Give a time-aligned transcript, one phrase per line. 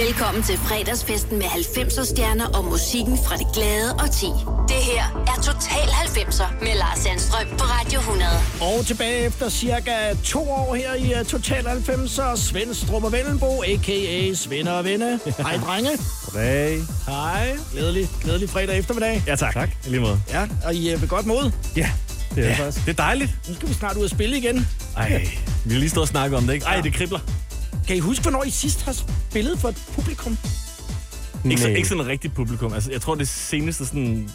[0.00, 4.26] Velkommen til fredagsfesten med 90'er stjerner og musikken fra det glade og ti.
[4.68, 8.30] Det her er Total 90'er med Lars Sandstrøm på Radio 100.
[8.60, 9.92] Og tilbage efter cirka
[10.24, 14.34] to år her i uh, Total 90'er, Svend Strup og Vellenbo, a.k.a.
[14.34, 15.20] Svend og Venne.
[15.38, 15.90] Hej, drenge.
[16.24, 16.80] Goddag.
[17.06, 17.56] Hej.
[17.72, 19.22] Glædelig, glædelig fredag eftermiddag.
[19.26, 19.54] Ja, tak.
[19.54, 19.70] tak.
[19.86, 20.22] I lige måde.
[20.30, 21.50] Ja, og I er ved godt mod.
[21.76, 21.90] Ja,
[22.34, 22.86] det er ja, faktisk.
[22.86, 23.30] Det er dejligt.
[23.48, 24.66] Nu skal vi snart ud og spille igen.
[24.96, 25.28] Ej,
[25.64, 26.66] vi har lige stået og snakket om det, ikke?
[26.66, 27.18] Ej, det kribler.
[27.86, 30.38] Kan I huske, hvornår I sidst har spillet for et publikum?
[31.44, 32.72] Ikke, så, ikke sådan en rigtig publikum.
[32.72, 34.30] Altså, jeg tror, det seneste sådan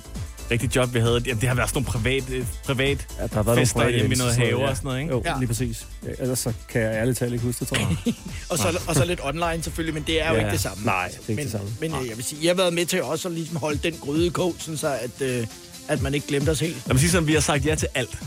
[0.52, 3.36] rigtigt job, vi havde, det, det har været sådan nogle privat, øh, privat Ja, der
[3.36, 4.70] har været fester nogle hjemme i noget have ja.
[4.70, 5.14] og sådan noget, ikke?
[5.14, 5.34] Jo, Ja.
[5.40, 5.88] lige præcis.
[6.06, 8.14] Ja, ellers så kan jeg ærligt talt ikke huske det, tror jeg.
[8.50, 10.40] Og så, og så lidt online selvfølgelig, men det er jo Ja.
[10.40, 10.86] ikke det samme.
[10.86, 11.68] Nej, det er ikke men, det samme.
[11.80, 13.94] Men øh, jeg vil sige, I har været med til også at ligesom holde den
[14.02, 15.48] gryde i kog, sådan så at, øh,
[15.90, 16.76] at man ikke glemte os helt.
[16.86, 18.18] Lad mig sige sådan, vi har sagt ja til alt.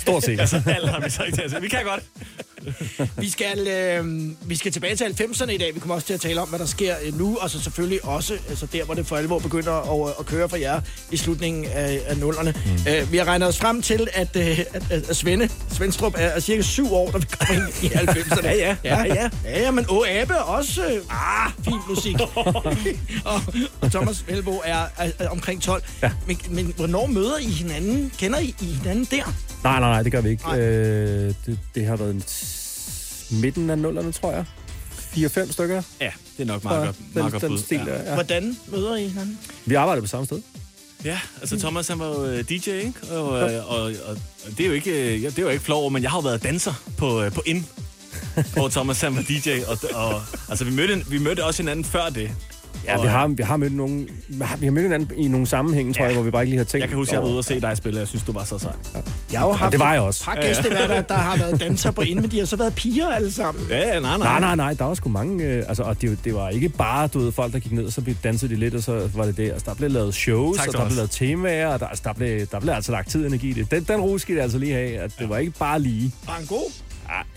[0.00, 0.40] Stort set.
[0.50, 1.62] Altså, alt har vi sagt ja til.
[1.62, 2.02] Vi kan godt.
[3.18, 5.74] Vi skal, øh, vi skal tilbage til 90'erne i dag.
[5.74, 8.04] Vi kommer også til at tale om, hvad der sker øh, nu, og så selvfølgelig
[8.04, 10.80] også altså der, hvor det for alvor begynder at, at køre for jer
[11.10, 12.54] i slutningen af, af nullerne.
[12.66, 12.92] Mm.
[12.92, 16.18] Øh, vi har regnet os frem til, at, øh, at, at, at Svende, Svendstrup er,
[16.18, 18.46] er cirka syv år, da vi kommer ind i 90'erne.
[18.50, 18.76] Ja, ja.
[18.84, 19.28] ja, ja.
[19.44, 20.86] ja, ja men Å Abe er også...
[20.86, 22.16] Øh, ah, fin musik.
[23.30, 23.40] og,
[23.80, 25.82] og Thomas Velbo er, er, er omkring 12.
[26.02, 26.10] Ja.
[26.26, 28.12] Men, men hvornår møder I hinanden?
[28.18, 29.34] Kender I, I hinanden der?
[29.64, 30.42] Nej, nej, nej, det gør vi ikke.
[30.42, 30.60] Nej.
[30.60, 32.22] Øh, det, det har været en
[33.40, 34.44] midten af nullerne, tror jeg.
[35.16, 35.82] 4-5 stykker.
[36.00, 36.96] Ja, det er nok meget godt.
[37.14, 38.14] Den, godt den stil ja.
[38.14, 39.38] Hvordan møder I hinanden?
[39.66, 40.42] Vi arbejder på samme sted.
[41.04, 42.94] Ja, altså Thomas han var jo øh, DJ, ikke?
[43.10, 45.64] Og, øh, og, og, og det er jo ikke, øh, ja, det er jo ikke
[45.64, 47.66] flov, over, men jeg har jo været danser på, på IN,
[48.52, 49.50] hvor Thomas han var DJ.
[49.66, 52.30] Og, og, altså vi mødte, vi mødte også hinanden før det.
[52.86, 55.28] Ja, Og, vi har, vi har mødt nogen, vi har, vi har mødt hinanden i
[55.28, 56.06] nogle sammenhænge, tror Ja.
[56.06, 57.44] jeg, hvor vi bare ikke lige har tænkt Jeg kan huske, jeg var ude og
[57.44, 58.72] se dig spille, og jeg synes, du var så sej.
[59.32, 60.24] Jeg har jo haft det var jeg også.
[60.24, 63.32] par gæsteværter, der har været danser på inden, men de har så været piger alle
[63.32, 63.66] sammen.
[63.70, 64.26] Ja, ja, nej, nej.
[64.26, 67.06] Nej, nej, nej, der var sgu mange, øh, altså, og det, det var ikke bare,
[67.08, 69.24] du ved, folk, der gik ned, og så blev dansede de lidt, og så var
[69.24, 69.50] det det.
[69.50, 72.12] Altså, der blev lavet shows, Tak, og der blev lavet temaer, og der, altså, der,
[72.12, 73.70] blev, der blev altså lagt tid og energi i det.
[73.70, 76.12] Den, den ro skal det altså lige have, at det var ikke bare lige.
[76.26, 76.70] Var han god?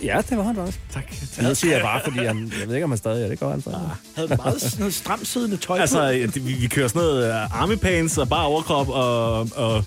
[0.04, 0.80] Ja, det var han også.
[0.94, 1.04] Tak.
[1.38, 3.28] Men nu siger jeg bare, fordi han, jeg ved ikke, om han stadig er.
[3.30, 3.80] Det går han stadig.
[4.16, 6.04] Havde du meget sådan noget stramt siddende tøj Altså, på?
[6.34, 9.84] det, vi, vi kører sådan noget uh, army pants og bare overkrop og, og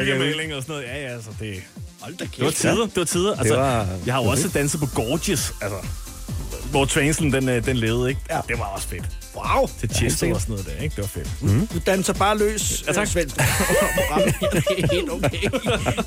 [0.00, 0.14] huske.
[0.14, 0.86] oliemaling og sådan noget.
[0.88, 1.56] Ja, ja, altså det...
[2.00, 2.36] Hold da kæft.
[2.36, 3.36] Det var tider, det var tider.
[3.38, 5.76] Altså, var- jeg har jo også danset på Gorgeous, altså,
[6.70, 8.20] hvor Translen, den, øh, den levede, ikke?
[8.30, 8.40] Ja.
[8.48, 9.04] Det var også fedt.
[9.36, 9.68] Wow.
[9.80, 10.96] Til Chesto og sådan noget der, ikke?
[10.96, 11.42] Det var fedt.
[11.42, 11.66] Mm.
[11.66, 13.06] Du danser bare løs, Ja, tak.
[13.08, 13.30] Svend.
[13.30, 15.48] Er helt okay.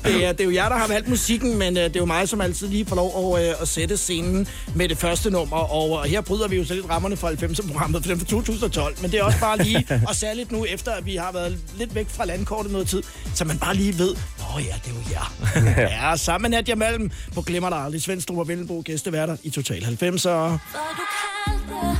[0.04, 2.06] Det er, det er jo jer, der har valgt musikken, men øh, det er jo
[2.06, 5.56] mig, som altid lige får lov at, øh, at sætte scenen med det første nummer.
[5.56, 8.96] Og øh, her bryder vi jo så lidt rammerne fra 90'er-programmet, for den fra 2012.
[9.02, 11.94] Men det er også bare lige, og særligt nu, efter at vi har været lidt
[11.94, 13.02] væk fra landkortet noget tid,
[13.34, 16.10] så man bare lige ved, Nå ja, det er jo jer.
[16.10, 18.02] ja, sammen med Nadia Malm på Glemmer dig aldrig.
[18.02, 19.88] Svendstrup og Vellenbro gæsteværter i Total 90'er.
[19.88, 21.02] Hvad du
[21.46, 21.98] kaldte,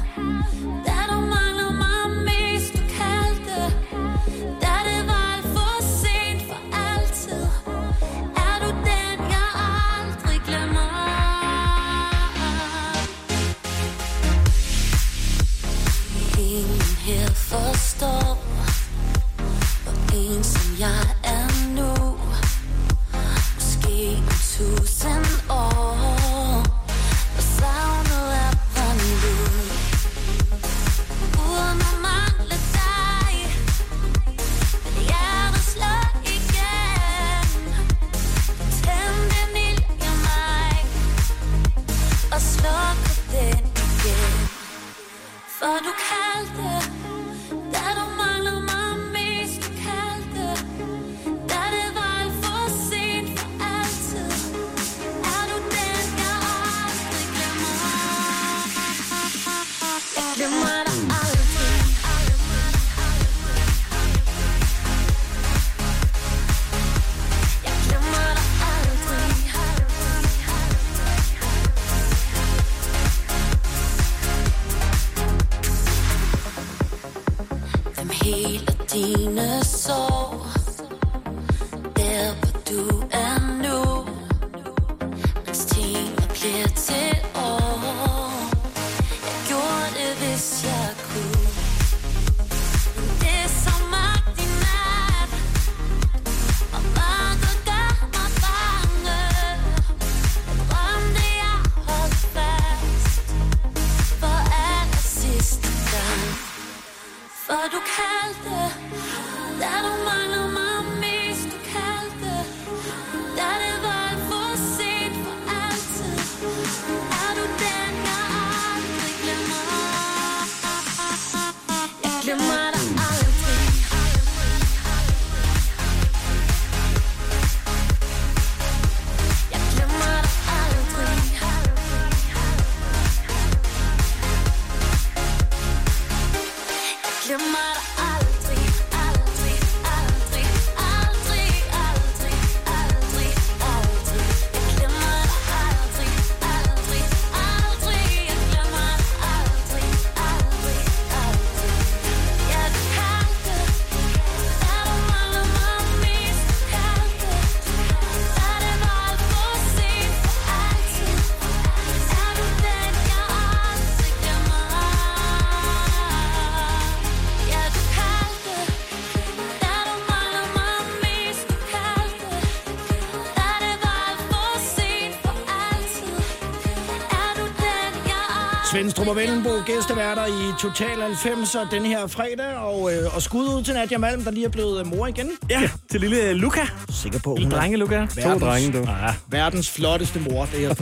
[179.98, 183.98] gæsteværter i Total 90 og den her fredag, og, øh, og skud ud til Nadia
[183.98, 185.30] Malm, der lige er blevet øh, mor igen.
[185.50, 186.60] Ja, til lille Luca.
[186.90, 188.06] Sikker på, hun drenge, Luca.
[188.22, 188.86] To drenge, du.
[188.88, 190.74] Ah, verdens flotteste mor, det er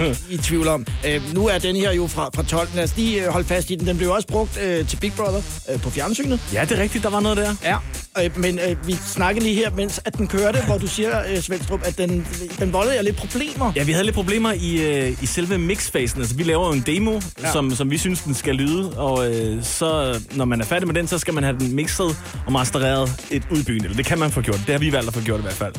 [0.00, 0.86] jeg i, i tvivl om.
[1.06, 2.68] Øh, nu er den her jo fra, fra 12.
[2.74, 3.86] Lad os lige øh, holde fast i den.
[3.86, 5.42] Den blev også brugt øh, til Big Brother
[5.72, 6.40] øh, på fjernsynet.
[6.52, 7.54] ja, det er rigtigt, der var noget der.
[7.64, 7.76] Ja,
[8.24, 11.40] øh, men øh, vi snakkede lige her, mens at den kørte, hvor du siger, øh,
[11.40, 12.26] Svendstrup, at den,
[12.58, 13.72] den voldede jer lidt problemer.
[13.76, 16.20] Ja, vi havde lidt problemer i, øh, i selve mixfasen.
[16.20, 17.52] Altså, vi laver jo en demo, ja.
[17.52, 18.98] Som, som vi synes, den skal lyde.
[18.98, 22.16] Og øh, så, når man er færdig med den, så skal man have den mixet
[22.46, 23.84] og mastereret et udbyggende.
[23.84, 24.60] Eller det kan man få gjort.
[24.66, 25.74] Det har vi valgt at få gjort i hvert fald.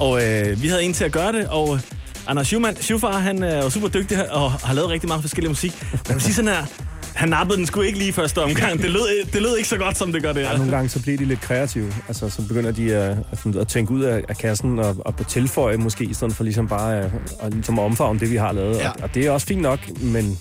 [0.00, 1.80] Og øh, vi havde en til at gøre det, og
[2.26, 5.72] Anders Schumann, Schufar, han er jo super dygtig og har lavet rigtig meget forskellig musik.
[5.92, 6.66] Men jeg vil sige sådan her,
[7.14, 8.82] han nappede den sgu ikke lige første omgang.
[8.82, 10.56] Det lød, det lød ikke så godt, som det gør det Ja, her.
[10.56, 11.92] nogle gange så bliver de lidt kreative.
[12.08, 13.16] Altså, så begynder de at,
[13.46, 16.44] at, at tænke ud af, af kassen og, og på tilføje måske, i stedet for
[16.44, 17.10] ligesom bare at,
[17.42, 18.76] at, ligesom at omfavne det, vi har lavet.
[18.78, 18.88] Ja.
[18.90, 20.38] Og, og det er også fint nok, men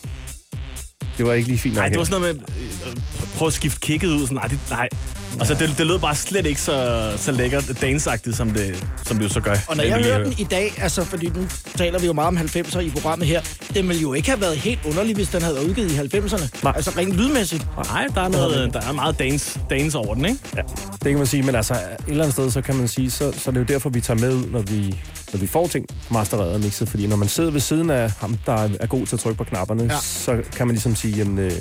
[1.17, 2.43] det var ikke lige fint nok Nej, det var sådan noget med,
[2.87, 2.97] øh,
[3.37, 4.21] prøv at skifte kicket ud.
[4.21, 4.89] Sådan, nej, det, nej.
[5.39, 9.23] Altså, det, det lød bare slet ikke så, så lækkert dansagtigt, som det, som det
[9.23, 9.55] jo så gør.
[9.67, 12.27] Og når Det, jeg hører den i dag, altså fordi nu taler vi jo meget
[12.27, 13.41] om 90'er i programmet her,
[13.73, 16.59] den ville jo ikke have været helt underlig, hvis den havde været udgivet i 90'erne.
[16.63, 16.73] Nej.
[16.75, 17.65] Altså rent lydmæssigt.
[17.77, 20.39] Nej, der er, noget, der er meget dance, dance over den, ikke?
[20.55, 20.61] Ja,
[20.91, 23.31] det kan man sige, men altså et eller andet sted, så kan man sige, så,
[23.37, 24.95] så er det jo derfor, vi tager med ud, når vi,
[25.33, 26.89] når vi får ting mastereret og mixet.
[26.89, 29.44] Fordi når man sidder ved siden af ham, der er god til at trykke på
[29.44, 29.98] knapperne, Ja.
[30.01, 31.51] så kan man ligesom sige, jamen, øh,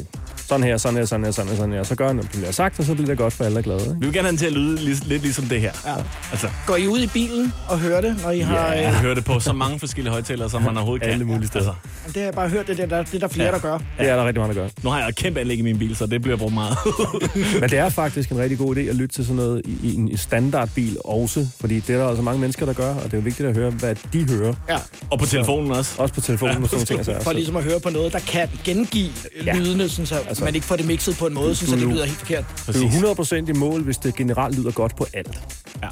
[0.50, 1.82] sådan her, sådan her, sådan her, sådan her, sådan her.
[1.82, 3.80] Så gør han, det bliver sagt, og så bliver det godt for alle er glade.
[3.80, 3.92] Ikke?
[4.00, 5.72] Vi vil gerne have den til at lyde lidt, lidt ligesom det her.
[5.86, 5.94] Ja.
[6.32, 8.72] Altså, Går I ud i bilen og hører det, når I har...
[8.72, 11.12] jeg Øh, hører det på så mange forskellige højtalere, som man overhovedet kan.
[11.12, 11.74] Alle mulige steder.
[12.04, 13.52] Altså, det har jeg bare hørt, det er der, det er der flere, Ja.
[13.52, 13.78] der gør.
[13.78, 14.68] Det er der rigtig mange, der gør.
[14.82, 16.76] nu har jeg et kæmpe anlæg i min bil, så det bliver brugt meget.
[17.60, 19.94] Men det er faktisk en rigtig god idé at lytte til sådan noget i, i
[19.94, 23.16] en standardbil også, fordi det er der altså mange mennesker, der gør, og det er
[23.18, 24.54] jo vigtigt at høre, hvad de hører.
[24.68, 24.76] Ja,
[25.10, 25.94] og på telefonen også.
[25.98, 26.98] Også på telefonen og sådan nogle ting.
[26.98, 27.24] Altså.
[27.24, 29.08] for ligesom at høre på noget, der kan gengive
[29.46, 29.54] Ja.
[29.56, 32.04] lydene, sådan så altså, man ikke får det mixet på en måde, så det lyder
[32.04, 32.44] helt forkert.
[32.66, 33.14] Du er
[33.44, 35.40] 100% i mål, hvis det generelt lyder godt på alt.
[35.82, 35.88] Ja.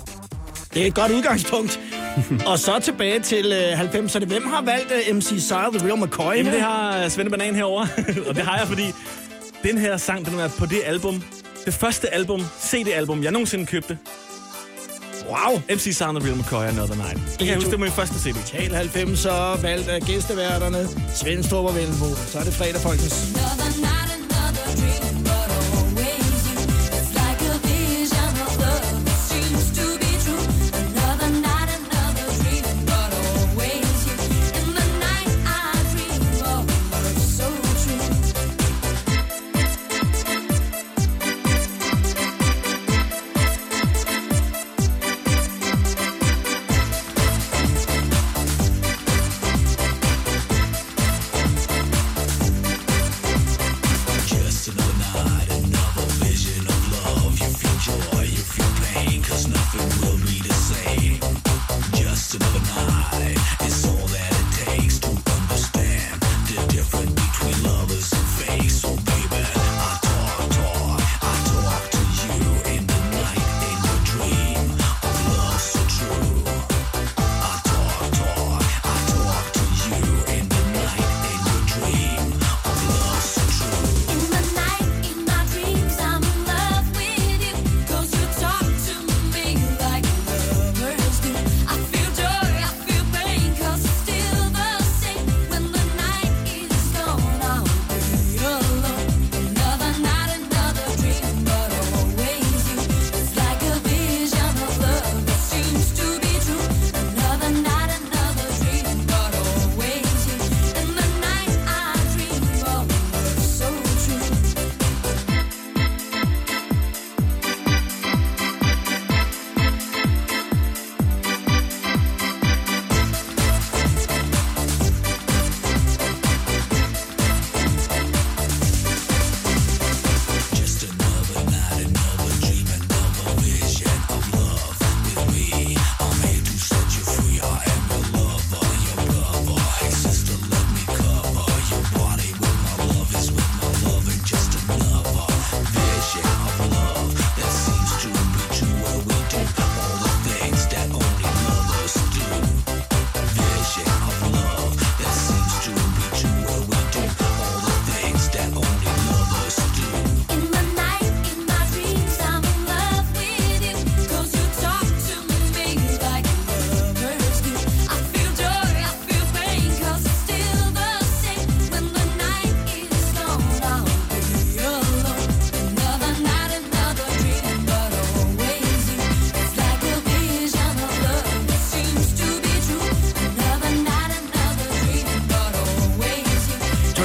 [0.75, 1.81] Det er et godt udgangspunkt.
[2.50, 4.25] og så tilbage til øh, 90'erne.
[4.25, 6.37] Hvem har valgt øh, MC Sire, The Real McCoy?
[6.37, 7.89] Jamen, det har Svende Banan herovre,
[8.29, 8.93] og det har jeg, fordi
[9.62, 11.23] den her sang, den er på det album,
[11.65, 13.99] det første album, CD-album, jeg nogensinde købte.
[15.29, 15.61] Wow.
[15.71, 17.21] MC Sound of Real McCoy Another Night.
[17.31, 18.35] Det kan jeg huske, det var min første CD.
[18.35, 22.15] Total 90'er, valgt af gæsteværterne, Svendstrup og Vellenbo.
[22.27, 23.35] Så er det fredag, folkens.
[23.37, 23.98] Another night,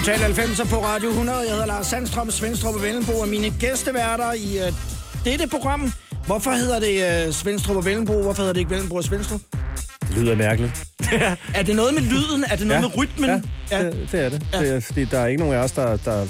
[0.03, 1.38] Total 90 på Radio 100.
[1.38, 4.74] Jeg hedder Lars Sandstrøm, Svendstrup og Vellenbo og mine gæsteværter i uh,
[5.25, 5.93] dette program.
[6.25, 8.22] Hvorfor hedder det uh, Svendstrup og Vellenbo?
[8.22, 9.41] Hvorfor hedder det ikke Vellenbo og Svendstrup?
[10.01, 10.86] Det lyder mærkeligt.
[11.55, 12.43] Er det noget med lyden?
[12.51, 13.29] Er det noget med rytmen?
[13.72, 14.48] Ja, det, det er det.
[14.53, 14.60] Ja.
[14.60, 16.22] det er, fordi der er ikke nogen af os, der, der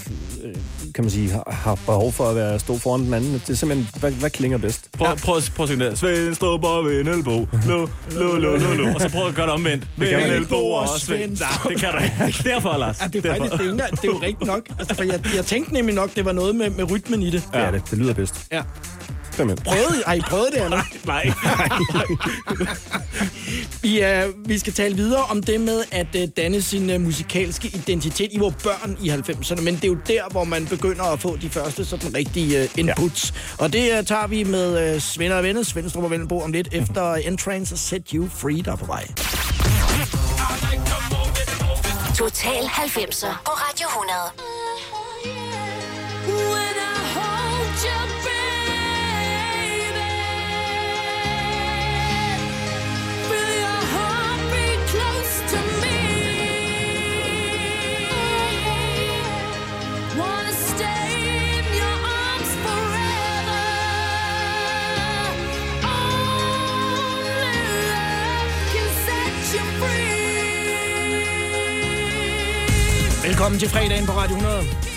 [0.44, 0.56] øh,
[0.96, 3.34] kan man sige, har, har behov for at være stå foran den anden.
[3.34, 4.83] Det er simpelthen, hvad, hvad klinger bedst?
[5.04, 5.16] Prøv, ja.
[5.26, 5.96] prøv, prøv at synge der.
[5.96, 7.48] Svendstrup og Vennelbo.
[7.68, 8.94] Lo, lo, lo, lo, lo.
[8.94, 9.88] Og så prøv at gøre det omvendt.
[9.98, 11.50] Vennelbo og Svendstrup.
[11.50, 12.50] Nej, det kan du ikke.
[12.50, 13.02] Derfor, Lars.
[13.02, 14.70] Ja, det er faktisk det er, det er jo rigtigt nok.
[14.80, 17.44] Altså, for jeg, jeg tænkte nemlig nok, det var noget med, med rytmen i det.
[17.54, 17.82] Det er det.
[17.92, 18.48] Det lyder bedst.
[18.52, 18.62] Ja.
[19.40, 19.58] Ind.
[19.58, 20.82] Prøvede, har I prøvet det, eller?
[21.06, 21.24] Nej.
[23.84, 27.68] Vi, uh, vi skal tale videre om det med at uh, danne sin uh, musikalske
[27.68, 31.20] identitet i vores børn i 90'erne, men det er jo der, hvor man begynder at
[31.20, 33.34] få de første sådan rigtige uh, inputs.
[33.60, 33.64] Ja.
[33.64, 36.68] Og det uh, tager vi med uh, Svend og Venner, Svendstrup og Vellenbo om lidt
[36.72, 39.08] efter Entrance og Set You Free, der er på vej.
[42.18, 44.63] Total 90'er på Radio 100.
[73.44, 74.93] Velkommen til fredagen på Radio 100.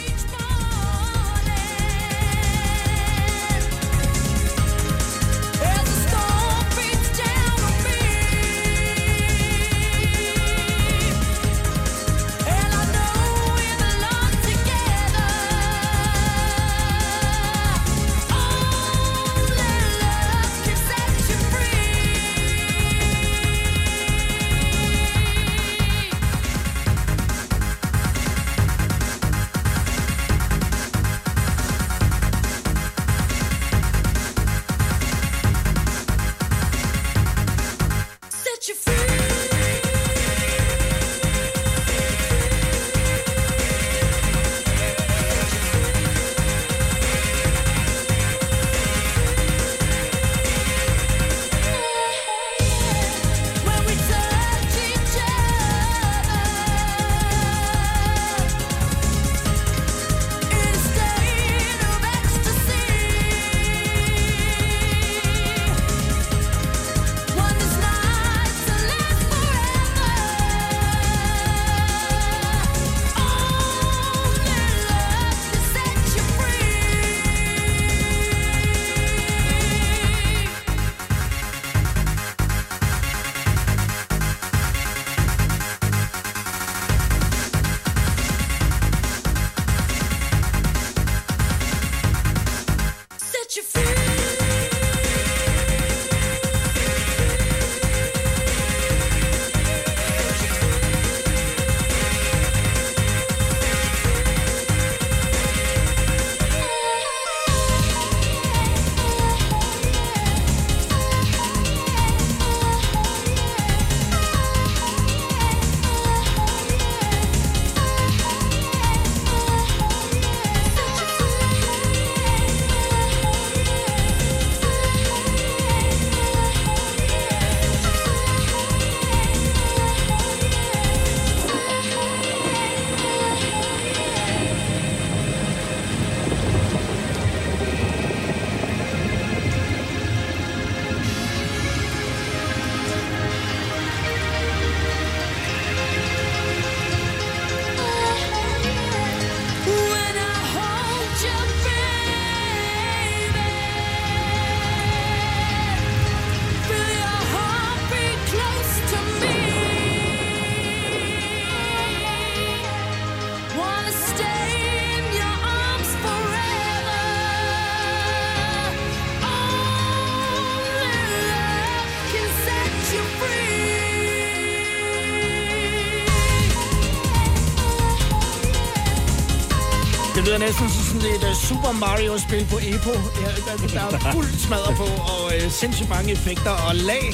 [180.46, 182.94] næsten sådan et uh, Super Mario-spil på Epo.
[183.22, 187.04] Ja, der, der er fuldt smadret på, og uh, sindssygt mange effekter og lag.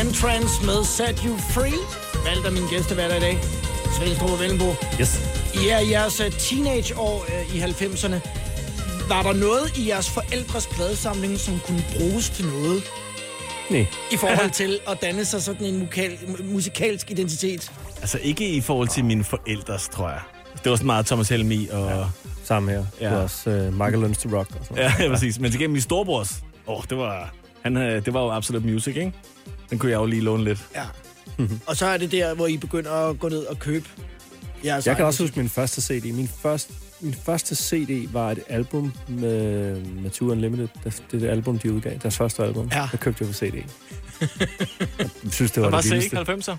[0.00, 1.80] Entrance med Set You Free.
[2.24, 3.38] Valgt af mine gæsteværter i dag.
[3.96, 4.70] Svendstrup og Vellenbo.
[5.00, 5.12] Yes.
[5.54, 8.18] I er jeres uh, teenageår uh, i 90'erne.
[9.08, 12.82] Var der noget i jeres forældres pladesamling, som kunne bruges til noget?
[13.70, 13.86] Nej.
[14.10, 17.72] I forhold til at danne sig sådan en mukal, musikalsk identitet?
[18.00, 20.20] Altså ikke i forhold til mine forældres, tror jeg.
[20.64, 21.90] Det var sådan meget Thomas Helmi og...
[21.90, 22.04] Ja.
[22.50, 22.84] Sammen her.
[23.00, 23.06] Ja.
[23.06, 24.76] Det er også uh, Michael Learns to Rock og sådan.
[24.76, 25.38] Ja, ja, præcis.
[25.38, 27.34] Men til gengæld min storebrors, åh, oh, det var...
[27.62, 29.12] Han, øh, det var jo Absolute Music, ikke?
[29.70, 30.66] Den kunne jeg jo lige låne lidt.
[30.74, 30.84] Ja.
[31.66, 33.88] og så er det der, hvor I begynder at gå ned og købe
[34.64, 36.14] jeres Jeg kan også huske min første CD.
[36.14, 40.68] Min første, min første CD var et album med, med Tour Unlimited.
[40.84, 41.92] Det, det er det album, de udgav.
[42.02, 42.70] Deres første album.
[42.72, 42.88] Ja.
[42.92, 43.54] Det købte jeg på CD.
[45.24, 46.20] jeg synes, det var bare det vildeste.
[46.20, 46.32] ikke?
[46.32, 46.56] 90'er.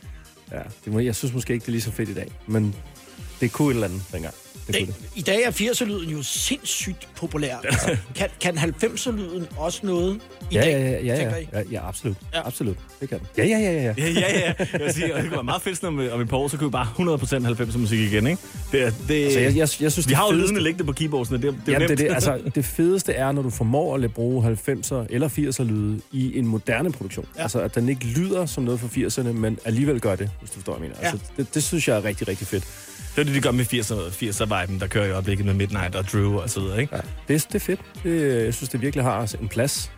[0.52, 2.32] Ja, det må, jeg synes måske ikke, det er lige så fedt i dag.
[2.48, 2.76] Men
[3.42, 4.34] det kunne et eller andet dengang.
[4.74, 5.10] Kunne Det, det.
[5.16, 7.58] I dag er 80'er-lyden jo sindssygt populær.
[7.64, 10.72] Altså, kan, kan 90'er-lyden også noget i Ja, dag,
[11.06, 12.18] ja, ja, ja, ja, ja, absolut.
[12.34, 12.48] Ja.
[12.48, 12.78] Absolut.
[13.02, 13.28] Det kan den.
[13.38, 13.94] Ja, ja, ja, ja.
[13.98, 14.54] Ja, ja, ja.
[14.74, 16.58] Jeg vil sige, og det kunne være meget fedt, om, om et par år, så
[16.58, 16.88] kunne vi bare
[17.58, 18.42] 100% 90'er musik igen, ikke?
[18.72, 20.94] Det, er- det, Altså, jeg, jeg, jeg synes, vi har jo fedeste- lydene liggende på
[20.94, 21.38] keyboardsene.
[21.42, 21.90] Det, det er Jamen, nemt.
[21.90, 26.02] det, det, altså, det fedeste er, når du formår at bruge 90'er eller 80'er lyde
[26.12, 27.26] i en moderne produktion.
[27.38, 27.42] Ja.
[27.42, 30.56] Altså, at den ikke lyder som noget fra 80'erne, men alligevel gør det, hvis du
[30.56, 31.08] forstår, hvad jeg mener.
[31.08, 31.12] Ja.
[31.12, 32.64] Altså, det, det, synes jeg er rigtig, rigtig fedt.
[33.16, 36.06] Det er det, de gør med 80'er, 80'er-viben, der kører i øjeblikket med Midnight og
[36.12, 36.96] Drew og så videre, ikke?
[36.96, 37.02] Ja.
[37.28, 37.80] Det, er- det er fedt.
[38.04, 39.92] Det, jeg synes, det virkelig har en plads.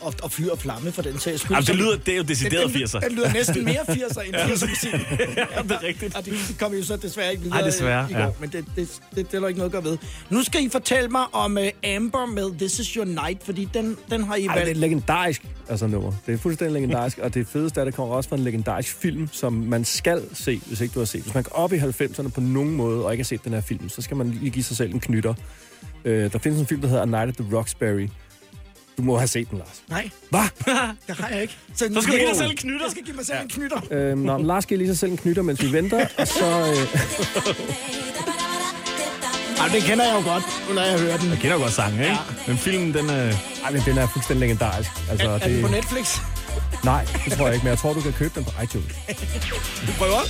[0.00, 1.56] Og, og fyr og flamme for den sags skyld.
[1.56, 3.08] Jamen, det, lyder, det er jo den, decideret den, 80'er.
[3.08, 4.92] den lyder næsten mere 80'er end 80'er musik.
[5.36, 6.16] Ja, det er rigtigt.
[6.16, 8.28] Og det, det kom jo så desværre ikke videre Ej, desværre, i går, ja.
[8.40, 9.98] men det, det, det, det er der ikke noget at gøre ved.
[10.30, 13.96] Nu skal I fortælle mig om uh, Amber med This Is Your Night, fordi den,
[14.10, 14.80] den har I Ej, det er valgt.
[14.80, 16.12] legendarisk altså, nummer.
[16.26, 18.96] Det er fuldstændig legendarisk, og det fedeste er, at det kommer også fra en legendarisk
[18.96, 21.22] film, som man skal se, hvis ikke du har set.
[21.22, 23.60] Hvis man går op i 90'erne på nogen måde og ikke har set den her
[23.60, 25.34] film, så skal man lige give sig selv en knytter.
[26.04, 28.08] Øh, der findes en film, der hedder A Night at the Roxbury.
[28.96, 29.82] Du må have set den, Lars.
[29.88, 30.40] Nej, Hvad?
[31.06, 31.56] det har jeg ikke.
[31.76, 32.86] Så, Så skal du give dig selv en knytter.
[32.86, 33.80] Jeg skal give mig selv en knytter.
[33.90, 36.46] Øhm, nå, men Lars giver lige sig selv en knytter, mens vi venter, og så...
[36.46, 36.76] Øh,
[39.60, 41.30] Ej, den kender jeg jo godt, når jeg hører den.
[41.30, 42.12] Jeg kender jo godt sangen, ikke?
[42.12, 42.18] Ja.
[42.46, 43.32] Men filmen, den er...
[43.64, 44.90] ej, men den er fuldstændig legendarisk.
[45.10, 46.18] Altså, Er, er den på Netflix?
[46.84, 48.92] Nej, det tror jeg ikke, men jeg tror, du kan købe den på iTunes.
[49.86, 50.20] Du prøver?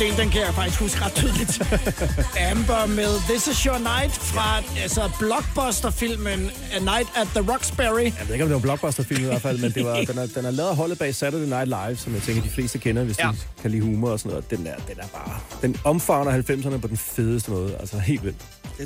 [0.00, 1.52] Del, den kan jeg faktisk huske ret tydeligt.
[2.50, 8.02] Amber med This Is Your Night fra altså, blockbuster-filmen A Night at the Roxbury.
[8.02, 10.18] Jeg ved ikke, om det var en blockbuster-film i hvert fald, men det var, den,
[10.18, 12.78] er, den er lavet af holdet bag Saturday Night Live, som jeg tænker, de fleste
[12.78, 13.30] kender, hvis ja.
[13.30, 14.50] De kan lide humor og sådan noget.
[14.50, 15.40] Den er, den er bare...
[15.62, 17.76] Den omfavner 90'erne på den fedeste måde.
[17.80, 18.42] Altså helt vildt.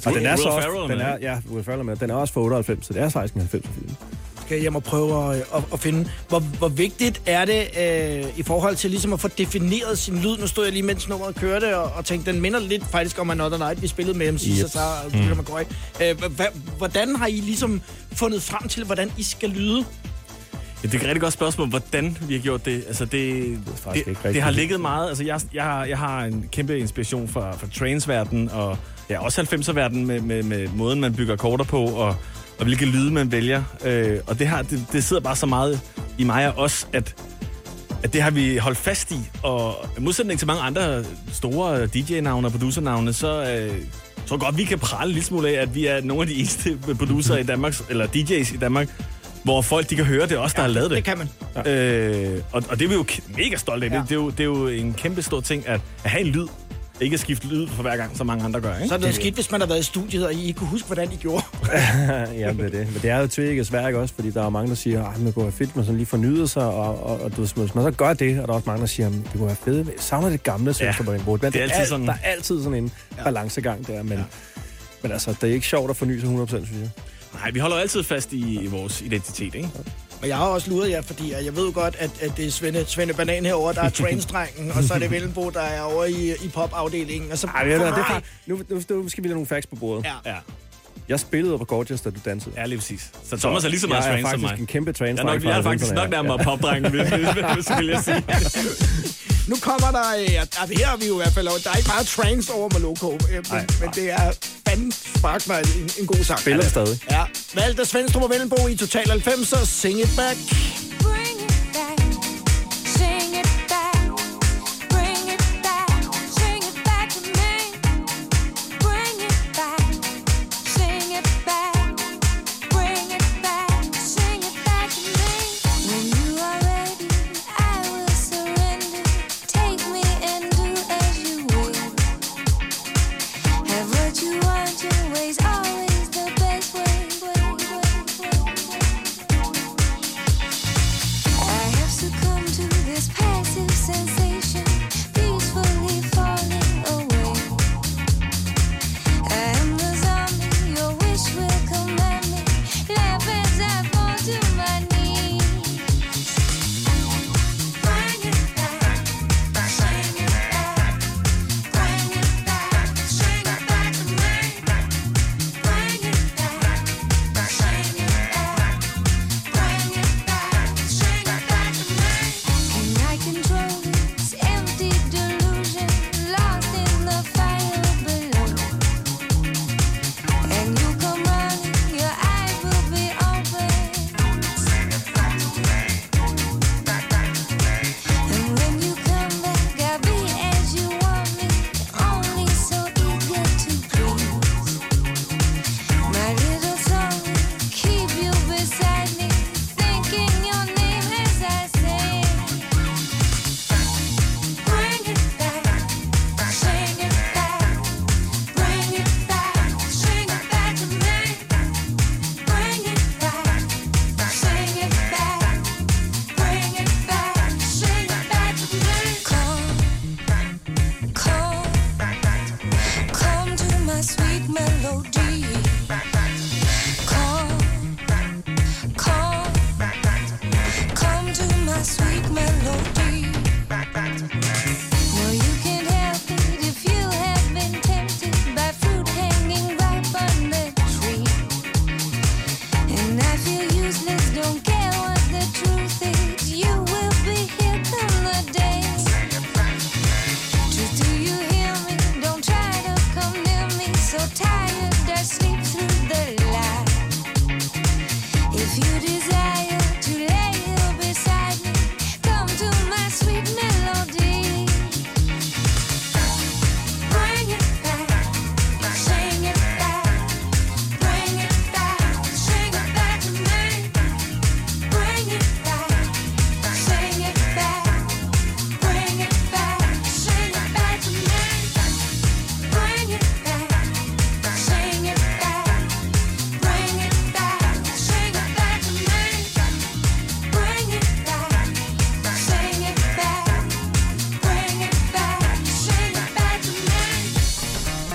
[0.07, 0.87] Og den er Will så også...
[0.89, 1.97] Den er, ja, Will Ferrell er med.
[1.97, 3.97] Den er også fra 98, så det er faktisk en 90'er-film.
[4.55, 6.11] Skal jeg hjem og prøve at, at, at finde.
[6.29, 10.39] Hvor, hvor vigtigt er det øh, i forhold til ligesom at få defineret sin lyd?
[10.39, 13.31] Nu stod jeg lige, mens nummeret kørte, og, og tænkte, den minder lidt faktisk om
[13.31, 14.57] Another Night, vi spillede med MC, Yep.
[14.57, 14.79] så så
[15.13, 15.39] mm.
[15.39, 15.61] McCoy.
[16.03, 16.17] Øh,
[16.79, 17.81] hvordan har I ligesom
[18.13, 19.85] fundet frem til, hvordan I skal lyde?
[20.83, 22.85] Ja, det er et rigtig godt spørgsmål, hvordan vi har gjort det.
[22.87, 24.43] Altså, det, faktisk det, ikke det, rigtig.
[24.43, 25.09] har ligget meget.
[25.09, 28.79] Altså, jeg, jeg, har, jeg har en kæmpe inspiration fra, fra trainsverden og
[29.11, 32.17] ja, også 90'er-verden med, med, med måden, man bygger korter på, og,
[32.59, 33.63] og hvilke lyde man vælger.
[33.85, 35.81] Øh, og det, har, det, det sidder bare så meget
[36.19, 37.15] i mig og os, at,
[38.03, 39.19] at det har vi holdt fast i.
[39.43, 43.71] Og i modsætning til mange andre store DJ-navne og producer-navne, så øh,
[44.27, 46.35] tror jeg godt, vi kan prale lidt smule af, at vi er nogle af de
[46.35, 48.89] eneste producer i Danmark, eller DJ's i Danmark,
[49.45, 50.97] hvor folk de kan høre, det er os, der har lavet det.
[50.97, 51.29] Det kan man.
[51.73, 53.05] Øh, og, og det er vi jo
[53.37, 53.91] mega stolte af.
[53.91, 53.97] Ja.
[53.97, 54.01] Ja.
[54.01, 56.27] Det, det, er jo, det er jo en kæmpe stor ting at, at have en
[56.27, 56.47] lyd.
[57.01, 58.75] Ikke at skifte lyd for hver gang, som mange andre gør.
[58.75, 58.89] Ikke?
[58.89, 60.69] Så er det noget skidt, hvis man har været i studiet, og I ikke kunne
[60.69, 61.45] huske, hvordan I gjorde.
[61.73, 62.73] ja, det er det.
[62.73, 65.35] Men det er jo tvækket svært også, fordi der er mange, der siger, at det
[65.35, 67.85] kunne være fedt, man sådan lige fornyede sig, og, og, og du, ved, hvis man
[67.85, 69.87] så gør det, og der er også mange, der siger, at det kunne være fedt.
[69.87, 71.39] Jeg savner det gamle Søsterborg.
[71.43, 72.07] Men det er altid alt- sådan.
[72.07, 73.25] Der er altid sådan en ja.
[73.25, 74.25] balancegang der, men, ja.
[75.03, 76.91] men altså, det er ikke sjovt at forny sig 100%, synes jeg.
[77.41, 79.69] Nej, vi holder altid fast i, i vores identitet, ikke?
[80.25, 82.51] Men jeg har også luret jer, fordi jeg ved jo godt, at, at det er
[82.51, 86.05] Svende, Svende Banan herovre, der er trainstrengen, og så er det Vellenbo, der er over
[86.05, 87.33] i, i popafdelingen.
[87.33, 89.67] Og så, Ej, det, er, det er, nu, nu, nu skal vi lade nogle facts
[89.67, 90.05] på bordet.
[90.05, 90.31] Ja.
[90.31, 90.37] Ja,
[91.09, 92.55] Jeg spillede på Gorgeous, da du dansede.
[92.57, 93.11] ja lige præcis.
[93.31, 94.61] Så Thomas er lige så meget jeg er trans som faktisk mig.
[94.61, 96.45] en kæmpe trans Jeg er, nok, jeg er faktisk nok nærmere ja.
[96.45, 98.25] popdrengen, hvis, hvis, hvis, vil jeg sige.
[99.51, 101.89] Nu kommer der, øh, det her er vi jo i hvert fald, der er ikke
[101.89, 104.33] meget trance over med Loco, øh, men, men det er
[104.69, 106.39] fandme spark mig en, en god sang.
[106.41, 106.99] Spiller stadig.
[107.11, 107.23] Ja,
[107.55, 110.39] valgt af Svendstrup og Vellenbo i Total 90'er, Sing It Back.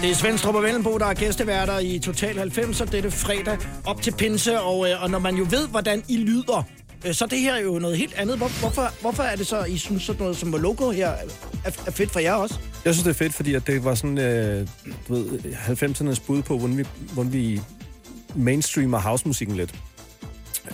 [0.09, 4.01] Det er Svendstrup og Vellenbo, der er gæsteværter i Total 90, og dette fredag op
[4.01, 4.61] til pinse.
[4.61, 6.63] Og, øh, og når man jo ved, hvordan I lyder,
[7.05, 8.37] øh, så det her er jo noget helt andet.
[8.37, 11.91] Hvor, hvorfor, hvorfor er det så, I synes sådan noget som logo her er, er
[11.91, 12.59] fedt for jer også?
[12.85, 14.67] Jeg synes, det er fedt, fordi at det var sådan, øh,
[15.07, 17.61] du ved, 90'ernes bud på, hvordan vi, hvordan vi
[18.35, 19.75] mainstreamer housemusikken lidt.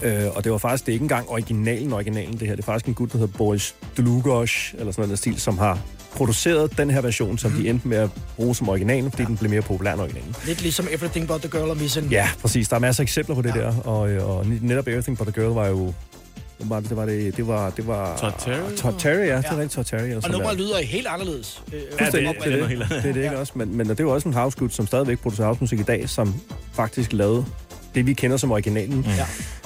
[0.03, 2.55] Øh, og det var faktisk, det er ikke engang originalen, originalen det her.
[2.55, 5.79] Det er faktisk en gut, der hedder Boris Dlugosh, eller sådan noget stil, som har
[6.15, 7.57] produceret den her version, som mm.
[7.57, 9.27] de endte med at bruge som originalen, fordi ja.
[9.27, 10.35] den blev mere populær end originalen.
[10.45, 12.07] Lidt ligesom Everything But The Girl og Missing.
[12.11, 12.67] Ja, præcis.
[12.67, 13.59] Der er masser af eksempler på det ja.
[13.59, 15.93] der, og, øh, og netop Everything But The Girl var jo
[16.59, 18.17] det var det, var det, det var, det var...
[18.17, 18.75] Todd Terry?
[18.75, 19.37] Todd Terry, ja.
[19.37, 20.13] Det er rigtig Todd Terry.
[20.23, 21.63] Og nummeret lyder helt anderledes.
[21.73, 23.53] Øh, ja, det, det, det, det, det, det, er det ikke også.
[23.55, 26.35] Men, men det er jo også en house som stadigvæk producerer housemusik i dag, som
[26.73, 27.45] faktisk lavede
[27.95, 29.05] det, vi kender som originalen.
[29.17, 29.25] Ja.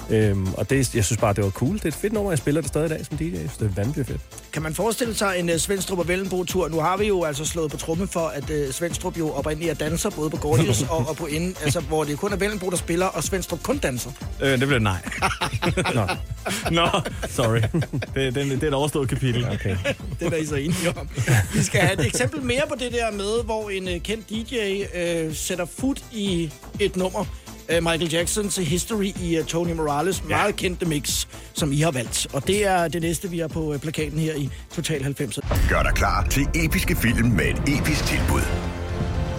[0.09, 1.73] Øhm, og det, jeg synes bare, det var cool.
[1.73, 3.65] Det er et fedt nummer, jeg spiller det stadig i dag som DJ, så det
[3.65, 4.21] er vanvittigt fedt.
[4.53, 6.67] Kan man forestille sig en uh, Svendstrup og Vellenbo-tur?
[6.67, 9.75] Nu har vi jo altså slået på tromme for, at uh, Svendstrup jo oprindeligt er
[9.75, 12.77] danser, både på Gordius og, og på inden, altså, hvor det kun er Vellenbo, der
[12.77, 14.11] spiller, og Svendstrup kun danser.
[14.41, 15.01] Øh, det bliver nej.
[15.95, 16.07] Nå.
[16.71, 16.87] Nå,
[17.29, 17.61] sorry.
[18.15, 19.45] Det, det, det er et overstået kapitel.
[19.45, 19.77] Okay.
[20.19, 21.09] det er der I så enige om.
[21.53, 24.83] Vi skal have et eksempel mere på det der med, hvor en uh, kendt DJ
[25.27, 27.25] uh, sætter fod i et nummer
[27.69, 30.35] uh, Michael Jacksons History i uh, Tony Morales ja.
[30.35, 32.27] meget kendte mix, som I har valgt.
[32.33, 35.39] Og det er det næste, vi har på uh, plakaten her i Total 90.
[35.69, 38.41] Gør dig klar til episke film med et episk tilbud.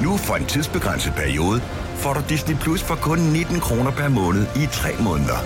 [0.02, 1.60] Nu for en tidsbegrænset periode
[1.94, 5.38] får du Disney Plus for kun 19 kroner per måned i 3 måneder.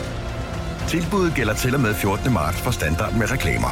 [0.88, 2.32] Tilbuddet gælder til og med 14.
[2.32, 3.70] marts for standard med reklamer.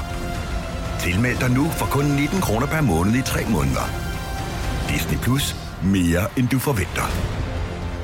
[1.01, 3.87] Tilmeld dig nu for kun 19 kroner per måned i 3 måneder.
[4.89, 5.57] Disney Plus.
[5.85, 7.42] Mere end du forventer.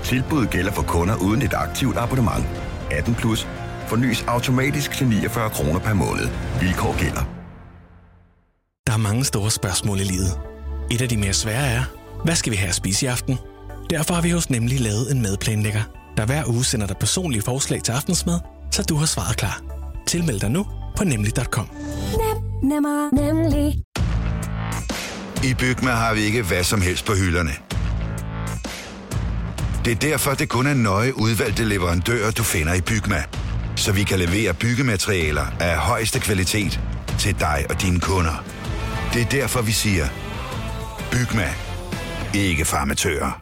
[0.08, 2.46] Tilbuddet gælder for kunder uden et aktivt abonnement.
[2.90, 3.46] 18 plus.
[3.86, 6.28] Fornyes automatisk til 49 kroner per måned.
[6.60, 7.24] Vilkår gælder.
[8.86, 10.40] Der er mange store spørgsmål i livet.
[10.90, 11.82] Et af de mere svære er,
[12.24, 13.38] hvad skal vi have at spise i aften?
[13.90, 15.82] Derfor har vi hos Nemlig lavet en madplanlægger,
[16.16, 18.40] der hver uge sender dig personlige forslag til aftensmad,
[18.72, 19.62] så du har svaret klar.
[20.06, 20.66] Tilmeld dig nu
[20.96, 21.68] på nemlig.com.
[22.18, 23.82] Nem, nemmer, nemlig.
[25.44, 27.50] I Bygma har vi ikke hvad som helst på hylderne.
[29.84, 33.24] Det er derfor, det kun er nøje udvalgte leverandører, du finder i Bygma.
[33.76, 36.80] Så vi kan levere byggematerialer af højeste kvalitet
[37.18, 38.44] til dig og dine kunder.
[39.14, 40.06] Det er derfor, vi siger,
[41.10, 41.48] Bygma.
[42.34, 43.40] Ikke farmatører.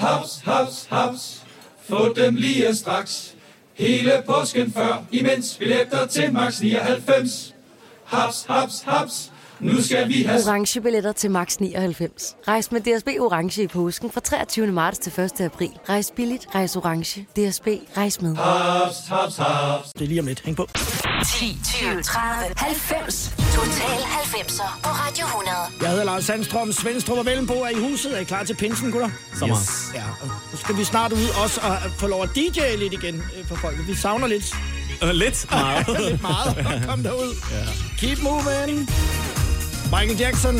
[0.00, 1.42] Haps, haps, haps.
[1.88, 3.34] Få dem lige straks.
[3.74, 7.54] Hele påsken før, imens billetter til max 99.
[8.04, 9.32] Haps, haps, haps.
[9.64, 10.40] Nu skal vi have...
[10.46, 12.36] Orange billetter til max 99.
[12.48, 14.66] Rejs med DSB Orange i påsken fra 23.
[14.66, 15.40] marts til 1.
[15.40, 15.70] april.
[15.88, 17.20] Rejs billigt, rejs orange.
[17.20, 18.36] DSB, rejs med.
[18.36, 19.92] Haps, haps, haps.
[19.92, 20.42] Det er lige om lidt.
[20.44, 20.68] Hæng på.
[21.38, 23.34] 10, 20, 30, 90.
[23.54, 25.56] Total 90'er på Radio 100.
[25.80, 26.72] Jeg hedder Lars Sandstrøm.
[26.72, 28.16] Svendstrup og Vellenbo er i huset.
[28.16, 29.10] Er I klar til pinsen, gutter?
[29.38, 29.94] Så yes.
[29.94, 33.14] Ja, og nu skal vi snart ud også og få lov at DJ lidt igen
[33.38, 33.76] øh, for folk.
[33.88, 34.44] Vi savner lidt.
[35.02, 35.86] Uh, lidt meget.
[36.10, 36.82] lidt meget.
[36.86, 37.34] Kom derud.
[37.52, 37.64] Ja.
[37.98, 38.88] Keep moving.
[40.00, 40.56] Michael Jackson,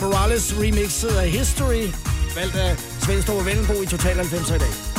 [0.00, 1.92] Morales remixet af History,
[2.34, 4.95] valgt af Svend Store Vellenbo i Total 90 i dag.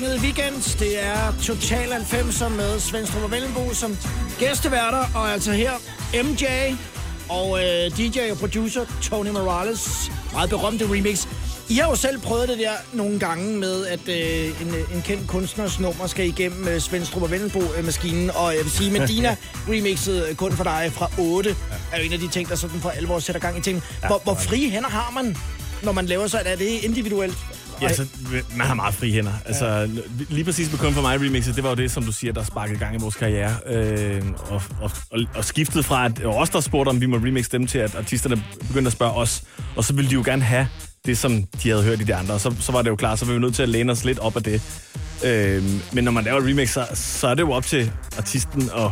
[0.00, 0.78] Forlænget weekend.
[0.78, 3.96] Det er Total 90 med Svendstrup og Vellenbo som
[4.38, 5.04] gæsteværter.
[5.14, 5.72] Og altså her
[6.22, 6.44] MJ
[7.28, 10.12] og øh, DJ og producer Tony Morales.
[10.32, 11.26] Meget berømte remix.
[11.68, 15.28] I har jo selv prøvet det der nogle gange med, at øh, en, en kendt
[15.28, 18.30] kunstners nummer skal igennem øh, Svendstrup og Vellenbo-maskinen.
[18.30, 19.36] Og jeg vil sige, Medina
[19.68, 21.56] remixet øh, kun for dig fra 8
[21.92, 23.82] er jo en af de ting, der sådan for alvor sætter gang i ting.
[24.06, 25.36] Hvor, hvor frie hænder har man,
[25.82, 26.46] når man laver sådan?
[26.46, 27.38] Er det individuelt?
[27.82, 28.06] Ja, så
[28.56, 29.32] man har meget frie hænder.
[29.46, 29.88] Altså,
[30.30, 32.44] lige præcis med Kun for mig remixet, det var jo det, som du siger, der
[32.44, 33.54] sparkede gang i vores karriere.
[33.66, 37.50] Øh, og, og, og, og skiftet fra, at os, der spurgte, om vi må remixe
[37.52, 39.42] dem, til at artisterne begyndte at spørge os.
[39.76, 40.68] Og så ville de jo gerne have
[41.06, 42.34] det, som de havde hørt i de andre.
[42.34, 44.04] Og så, så var det jo klart, så var vi nødt til at læne os
[44.04, 44.62] lidt op af det.
[45.24, 45.62] Øh,
[45.92, 48.90] men når man laver et remix, så, så er det jo op til artisten at,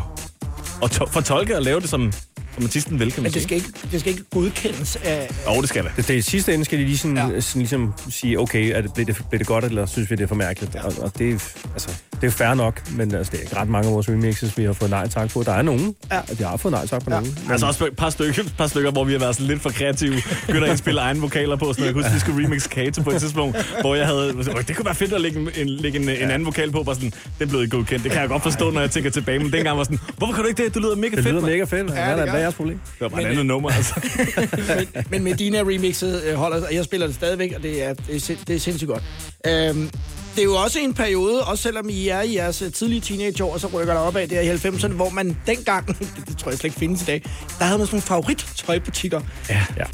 [0.82, 2.12] at to- fortolke og lave det, som,
[2.58, 3.42] kan man Men det sige.
[3.42, 5.28] skal ikke, det skal ikke godkendes af...
[5.56, 5.92] Jo, det skal det.
[5.96, 7.40] Det, det sidste ende skal de lige sådan, ja.
[7.40, 10.22] sådan ligesom sige, okay, er det, blev, det, blev det godt, eller synes vi, det
[10.22, 10.74] er for mærkeligt?
[10.74, 10.84] Ja.
[10.86, 11.32] Og, og det, er,
[11.72, 11.88] altså,
[12.20, 14.64] det er fair nok, men altså, det er ikke ret mange af vores remixes, vi
[14.64, 15.42] har fået nej tak på.
[15.42, 16.20] Der er nogen, ja.
[16.38, 17.20] de har fået nej tak på ja.
[17.20, 17.38] nogen.
[17.50, 20.14] Altså også et par stykker, par stykker, hvor vi har været sådan lidt for kreative.
[20.46, 21.72] Begynder at indspille egne vokaler på.
[21.72, 24.34] Sådan, jeg kan huske, vi skulle remix Kate på et tidspunkt, hvor jeg havde...
[24.36, 26.82] "Åh, Det kunne være fedt at lægge en, en, lægge en, en anden vokal på.
[26.82, 28.04] Bare sådan, det blev ikke godkendt.
[28.04, 29.38] Det kan jeg godt forstå, når jeg tænker tilbage.
[29.38, 30.74] Men dengang var sådan, hvorfor kan du ikke det?
[30.74, 31.26] Det lyder mega Det fedt.
[31.26, 31.90] lyder mand." mega fedt.
[31.94, 32.78] Ja, det er, er jeres problem?
[32.78, 33.94] Det var bare et andet nummer, altså.
[34.94, 38.30] men, men Medina remixet øh, holder og jeg spiller det stadigvæk, og det er, det
[38.30, 39.02] er, det er sindssygt godt.
[39.46, 39.90] Øhm,
[40.34, 43.58] det er jo også en periode, også selvom I er i jeres øh, tidlige teenageår,
[43.58, 46.58] så rykker der op af der i 90'erne, hvor man dengang, det, det tror jeg
[46.58, 47.22] slet ikke findes i dag,
[47.58, 49.20] der havde man sådan nogle favorit-tøjbutikker.
[49.48, 49.84] Ja, ja.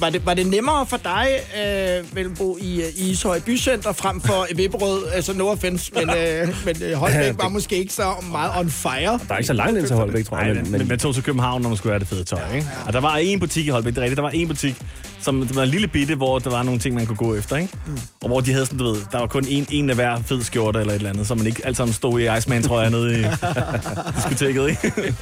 [0.00, 1.28] Var det, var det nemmere for dig,
[1.64, 5.06] øh, Velbo, i, i Ishøj Bycenter, frem for i Vipperød?
[5.12, 8.70] Altså, no offense, men, øh, men øh, Holbæk Ja, var måske ikke så meget on
[8.70, 9.20] fire.
[9.28, 10.46] Der er ikke så langt ind til Holbæk, tror jeg.
[10.46, 12.24] Nej, Men, men, men, men man tog til København, når man skulle have det fede
[12.24, 12.66] tøj, ikke?
[12.86, 14.76] Og der var en butik i Holbæk, det er rigtigt, der var en butik,
[15.20, 17.56] som det var en lille bitte, hvor der var nogle ting, man kunne gå efter,
[17.56, 17.72] ikke?
[17.86, 17.98] Mm.
[18.22, 20.42] Og hvor de havde sådan, du ved, der var kun en, en af hver fed
[20.42, 23.24] skjorte eller et eller andet, så man ikke alt sammen stod i Iceman-trøjer nede i
[24.16, 25.14] diskoteket, ikke?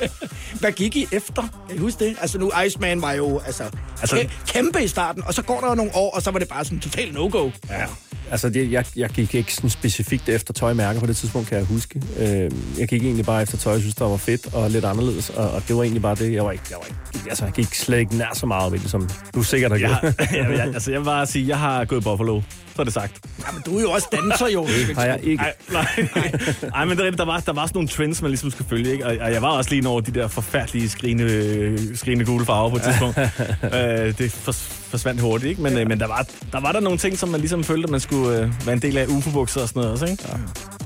[0.61, 1.42] Hvad gik I efter?
[1.68, 2.16] Kan I huske det?
[2.20, 3.62] Altså nu, Iceman var jo altså,
[4.01, 6.38] Altså- altså kæmpe i starten, og så går der jo nogle år, og så var
[6.38, 7.51] det bare sådan totalt no-go.
[7.70, 7.84] Ja.
[8.30, 11.66] altså, det, jeg, jeg gik ikke sådan specifikt efter tøjmærker på det tidspunkt, kan jeg
[11.66, 12.03] huske.
[12.18, 15.30] Øh, jeg gik egentlig bare efter tøj, jeg synes, der var fedt og lidt anderledes.
[15.30, 16.32] Og, og det var egentlig bare det.
[16.32, 18.78] Jeg var ikke, jeg var ikke, altså, jeg gik slet ikke nær så meget ved
[18.78, 21.59] det, som du sikkert har Jeg, har- jeg, jeg, altså, jeg vil bare sige, jeg
[21.59, 22.41] har gået Buffalo.
[22.76, 23.12] Så er det sagt.
[23.47, 24.66] Jamen, du er jo også danser jo.
[24.99, 25.43] har jeg ikke.
[25.43, 25.87] Ej, nej,
[26.70, 28.68] nej, men det er rigtigt, der var, der var sådan nogle trends, man ligesom skulle
[28.68, 29.07] følge, ikke?
[29.07, 32.76] Og, og jeg var også lige over de der forfærdelige skrigende, skrigende gule farver på
[32.76, 33.18] et tidspunkt.
[33.64, 35.62] øh, det fors, forsvandt hurtigt, ikke?
[35.62, 37.91] Men, øh, men der, var, der var der nogle ting, som man ligesom følte, at
[37.91, 40.24] man skulle øh, være en del af UFO-bukser og sådan noget også, ikke?
[40.28, 40.37] Ja.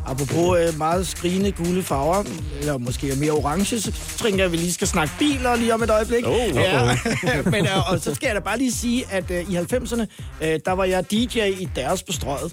[0.07, 2.25] Apropos øh, meget skrigende gule farver,
[2.61, 5.83] eller måske mere orange, så tænker jeg, at vi lige skal snakke biler lige om
[5.83, 6.27] et øjeblik.
[6.27, 6.97] Oh, oh, ja.
[7.55, 10.07] Men øh, og så skal jeg da bare lige sige, at øh, i 90'erne,
[10.43, 12.53] øh, der var jeg DJ i deres bestrøget.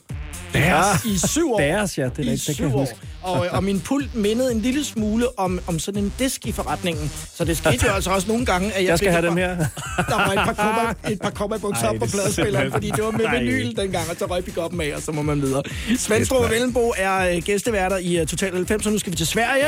[0.62, 1.06] Deres?
[1.06, 1.60] I syv år.
[1.60, 2.90] Deres, ja, det er I det kan syv jeg år.
[3.22, 6.52] Og, øh, og min pult mindede en lille smule om, om sådan en disk i
[6.52, 7.12] forretningen.
[7.36, 9.56] Så det skete jo altså også nogle gange, at jeg, Jeg skal have dem her.
[10.10, 12.92] Der var et par kopper, et par kopper bukser Ej, op på er pladespilleren, fordi
[12.92, 13.40] det var med Ej.
[13.40, 15.64] vinyl dengang, og så røg pick med, og så må man videre.
[15.98, 19.28] Svendstrup og Vellenbo er øh, gæsteværter i uh, Total 90, så nu skal vi til
[19.28, 19.66] Sverige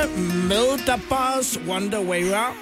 [0.48, 2.56] med The Boss Wonder Way Round.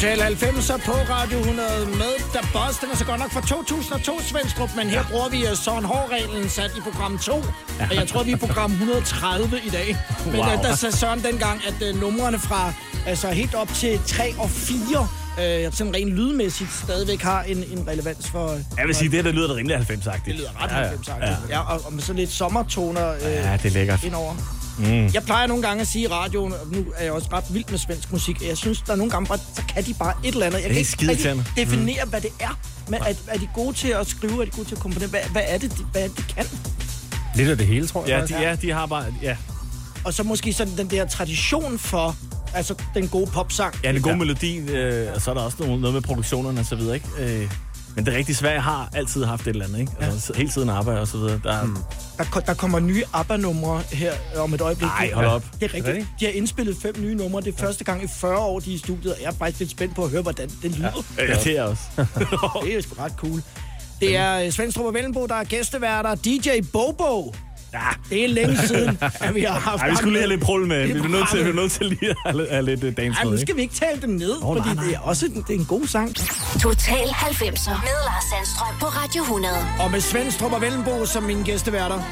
[0.00, 2.78] Total 90'er på Radio 100 med The Boss.
[2.78, 6.48] Den er så godt nok fra 2002, Svendstrup, men her bruger vi uh, Søren Hård-reglen
[6.48, 7.32] sat i program 2.
[7.32, 9.96] Og jeg tror, vi er i program 130 i dag.
[10.26, 10.44] Men Wow.
[10.56, 12.72] uh, der sagde Søren dengang, at uh, numrene fra
[13.06, 15.08] altså helt op til 3 og 4
[15.40, 18.58] øh, sådan rent lydmæssigt stadigvæk har en, en relevans for...
[18.78, 20.24] Jeg vil sige, det der lyder da rimelig 90-agtigt.
[20.24, 20.88] Det lyder ret ja, ja.
[20.88, 21.36] 90 ja.
[21.56, 24.04] ja, og, og med sådan lidt sommertoner øh, Ja, det er lækkert.
[24.04, 24.34] indover.
[24.78, 25.06] Mm.
[25.14, 27.64] Jeg plejer nogle gange at sige i radioen, og nu er jeg også ret vild
[27.70, 30.32] med svensk musik, jeg synes, der er nogle gange bare, så kan de bare et
[30.34, 30.58] eller andet.
[30.62, 32.58] Jeg Det er kan ikke rigtig definere, hvad det er.
[32.88, 35.08] Men er, er de gode til at skrive, er de gode til at komponere?
[35.08, 36.44] Hvad, hvad er det, de, hvad er det, de kan?
[37.34, 38.08] Lidt af det hele, tror jeg.
[38.08, 38.38] Ja, faktisk.
[38.38, 39.04] de, ja, de har bare...
[39.22, 39.36] Ja,
[40.04, 42.16] Og så måske sådan den der tradition for
[42.54, 43.74] altså, den gode popsang.
[43.84, 44.18] ja det gode ja.
[44.18, 47.08] melodi, øh, og så er der også noget, noget med produktionerne og så videre, ikke?
[47.18, 47.50] Øh,
[47.96, 49.92] men det er rigtigt, Sverige har altid haft et eller andet, ikke?
[50.00, 51.40] Altså, hele tiden arbejde og så videre.
[51.44, 51.76] Der, mm.
[52.18, 54.86] Der, ko- der kommer nye ABBA-numre her om et øjeblik.
[54.88, 55.44] Nej, hold op.
[55.60, 56.06] Det er rigtigt.
[56.20, 57.40] De har indspillet fem nye numre.
[57.42, 59.58] Det er første gang i 40 år, de er i studiet, og jeg er faktisk
[59.60, 61.04] lidt spændt på at høre, hvordan det lyder.
[61.18, 61.82] Ja, det er også.
[62.64, 63.42] det er sgu ret cool.
[64.00, 66.14] Det er øh, Svendstrup og Vellenbo, der er gæsteværter.
[66.14, 67.34] DJ Bobo.
[67.72, 67.78] Ja,
[68.10, 70.66] det er længe siden, at vi har haft Ej, vi skulle lige have lidt prul
[70.66, 70.82] med.
[70.82, 72.98] Det er Vi er nødt til, vi er nødt til lige at have, have lidt
[72.98, 74.84] Ej, med, nu skal vi ikke tale dem ned, Åh, fordi nej, nej.
[74.84, 76.16] det er også en, det er en god sang.
[76.62, 79.54] Total 90'er med Lars Sandstrøm på Radio 100.
[79.80, 82.02] Og med Svendstrup og Vellenbo som mine gæsteværter.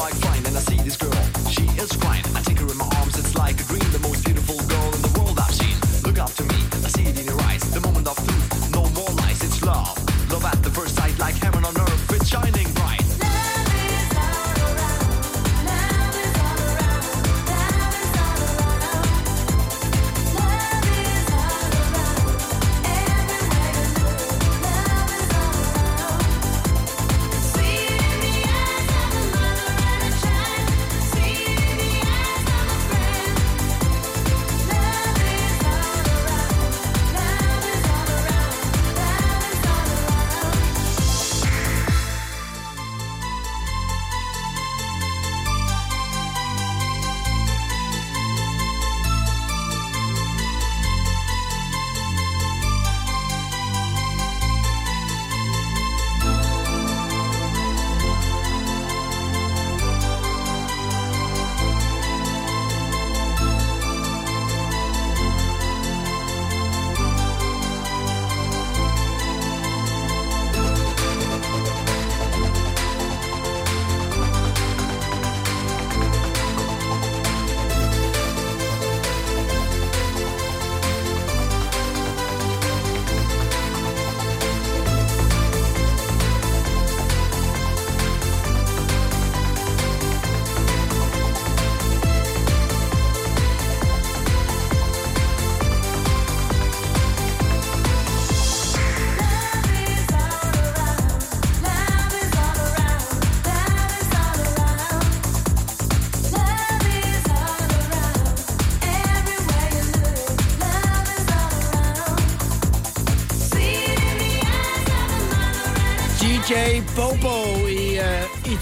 [0.00, 1.12] Like flying and I see this girl.
[1.50, 2.24] She is crying.
[2.34, 3.89] I take her in my arms, it's like a dream.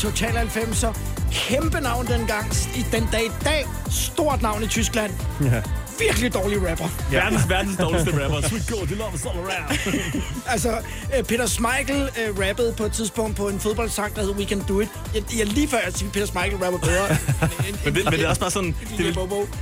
[0.09, 0.99] Total 90'er.
[1.33, 2.47] Kæmpe navn dengang.
[2.77, 3.67] I den dag i dag.
[3.91, 5.13] Stort navn i Tyskland.
[5.43, 5.63] Ja.
[5.99, 6.89] virkelig dårlig rapper.
[7.13, 7.17] Ja.
[7.25, 8.49] Verdens, verdens dårligste rapper.
[8.49, 9.79] Sweet God, you love us all around.
[10.47, 10.71] Altså,
[11.19, 14.65] øh, Peter Smeichel øh, rappede på et tidspunkt på en fodboldsang, der hed We Can
[14.69, 14.89] Do It.
[15.15, 17.09] Jeg, jeg lige før, at sige, Peter Smeichel rapper bedre.
[17.11, 19.19] end- men, det, men det er også bare sådan, det, vil,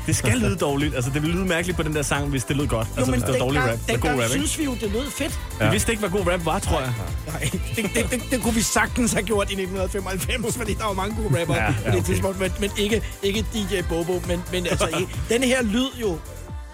[0.07, 0.95] det skal lyde dårligt.
[0.95, 2.89] Altså, det vil lyde mærkeligt på den der sang, hvis det lød godt.
[2.97, 3.69] Altså, hvis det var dårlig rap.
[3.69, 5.41] Det er god dengang rap, synes vi jo, det lød fedt.
[5.61, 6.93] Vi vidste ikke, hvad god rap var, tror jeg.
[7.27, 10.93] Nej, det, det, det, det kunne vi sagtens have gjort i 1995, fordi der var
[10.93, 12.07] mange gode rapper Ja, ja, ja, ja, på det okay.
[12.07, 14.23] tidspunkt, men, men ikke, ikke DJ Bobo.
[14.27, 16.19] Men, men altså, denne her lyd jo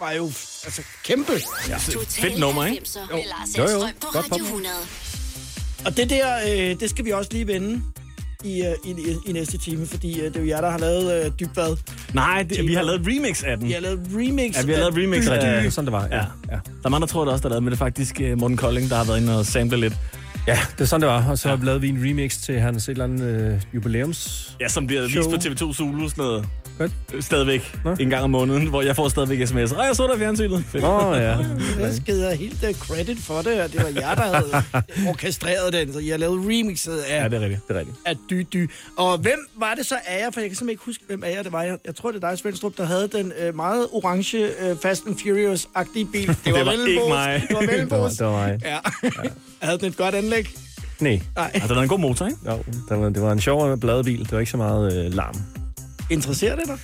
[0.01, 0.25] var jo
[0.65, 1.33] altså, kæmpe.
[1.69, 1.77] Ja.
[1.77, 2.83] Fedt nummer, ikke?
[2.85, 3.89] 90'er Med Lars Jo, jo.
[4.01, 4.41] På Godt Radio pop.
[4.41, 4.75] 100.
[5.87, 7.83] Og det der, øh, det skal vi også lige vende
[8.45, 10.79] i, øh, i, i, i næste time, fordi øh, det er jo jer, der har
[10.79, 11.77] lavet øh, Dybvad.
[12.15, 13.69] Nej, det, vi har lavet remix af den.
[13.69, 14.57] Vi har lavet remix.
[14.57, 15.65] Ja, vi har lavet af remix af...
[15.65, 15.71] Dy.
[15.71, 16.17] Sådan det var, ja.
[16.17, 16.23] Ja.
[16.51, 16.57] ja.
[16.57, 18.39] Der er mange, der tror, det også, der er lavet, men det er faktisk uh,
[18.39, 19.95] Morten Kolding, der har været inde og sample lidt.
[20.47, 21.31] Ja, det er sådan, det var.
[21.31, 21.57] Og så ja.
[21.63, 24.51] lavede vi en remix til hans et eller andet øh, jubilæums...
[24.61, 26.47] Ja, som bliver vist på TV2 Zulu, sådan noget.
[26.79, 27.25] Godt.
[27.25, 27.79] Stadigvæk.
[27.85, 27.97] Nå.
[28.01, 29.77] En gang om måneden, hvor jeg får stadigvæk sms'er.
[29.79, 30.65] Ej, jeg så der i fjernsynet.
[30.69, 30.85] Fedt.
[30.85, 31.23] Åh, oh, ja.
[32.09, 34.63] Jeg have helt uh, credit for det, og det var jer, der havde
[35.11, 37.69] orkestreret den, så jeg lavede remixet af, Ja, det er rigtigt.
[37.69, 37.97] Det er rigtigt.
[38.07, 38.71] af Dy Dy.
[38.99, 40.31] Og hvem var det så af jer?
[40.31, 41.63] For jeg kan simpelthen ikke huske, hvem af jer det var.
[41.63, 45.03] Jeg, jeg tror, det er dig, Svendstrup, der havde den øh, meget orange øh, Fast
[45.07, 46.29] and Furious-agtige bil.
[46.45, 47.43] Det var, Det var ikke mig.
[47.49, 48.13] Det var Det var, Vellenbos.
[48.13, 48.61] det var mig.
[48.65, 48.79] Ja.
[49.63, 50.47] havde den et godt anlæg?
[51.01, 51.21] Nej.
[51.37, 51.51] Nej.
[51.55, 52.39] Altså, der er en god motor, ikke?
[52.47, 52.59] Jo,
[52.89, 54.19] det var, det var en sjov bladebil.
[54.19, 55.35] Det var ikke så meget øh, larm.
[56.13, 56.79] Interesserer det dig?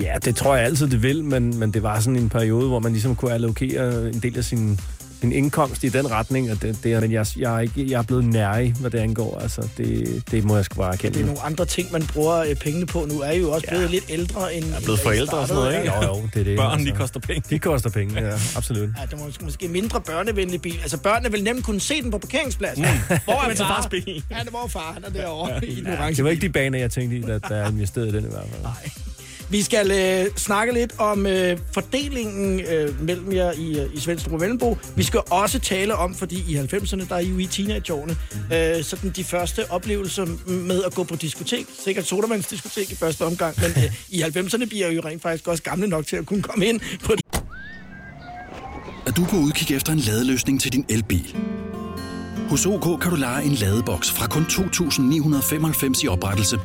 [0.00, 2.78] Ja, det tror jeg altid, det vil, men, men det var sådan en periode, hvor
[2.78, 4.80] man ligesom kunne allokere en del af sin,
[5.26, 8.02] sin indkomst i den retning, og det, det, men jeg, jeg, er ikke, jeg er
[8.02, 9.38] blevet nærig, hvad det angår.
[9.38, 11.14] Altså, det, det må jeg sgu bare erkende.
[11.14, 13.06] Det er nogle andre ting, man bruger øh, pengene på.
[13.08, 14.64] Nu er I jo også blevet lidt ældre end...
[14.64, 15.94] er blevet forældre og sådan noget, ikke?
[15.94, 16.56] Jo, jo, det er det.
[16.58, 17.42] Børn, de koster penge.
[17.50, 18.88] De koster penge, ja, absolut.
[19.00, 20.78] Ja, det var måske, måske en mindre børnevenlig bil.
[20.82, 22.84] Altså, børnene vil nemt kunne se den på parkeringspladsen.
[23.24, 23.74] Hvor er far?
[23.74, 24.24] fars bil.
[24.30, 26.46] Ja, det var far, han er derovre ja, i den Ja, orange det var ikke
[26.46, 28.62] de baner, jeg tænkte i, at der er investeret i den i hvert fald.
[28.62, 28.90] Nej.
[29.50, 34.32] Vi skal øh, snakke lidt om øh, fordelingen øh, mellem jer i, øh, i Svendstrup
[34.32, 34.76] og Vellenbo.
[34.96, 38.16] Vi skal også tale om, fordi i 90'erne, der er I jo i teenageårene,
[38.52, 41.66] øh, sådan de første oplevelser med at gå på diskotek.
[41.84, 45.62] Sikkert sodavandsdiskotek i første omgang, men øh, i 90'erne bliver I jo rent faktisk også
[45.62, 47.12] gamle nok til at kunne komme ind på
[49.06, 51.36] Er du på udkig efter en ladeløsning til din elbil?
[52.48, 56.58] Hos OK kan du lege en ladeboks fra kun 2.995 i oprettelse,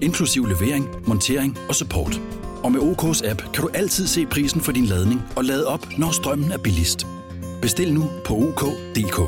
[0.00, 2.20] inklusiv levering, montering og support.
[2.62, 5.86] Og med OK's app kan du altid se prisen for din ladning og lade op,
[5.98, 7.06] når strømmen er billigst.
[7.62, 9.20] Bestil nu på OK.dk.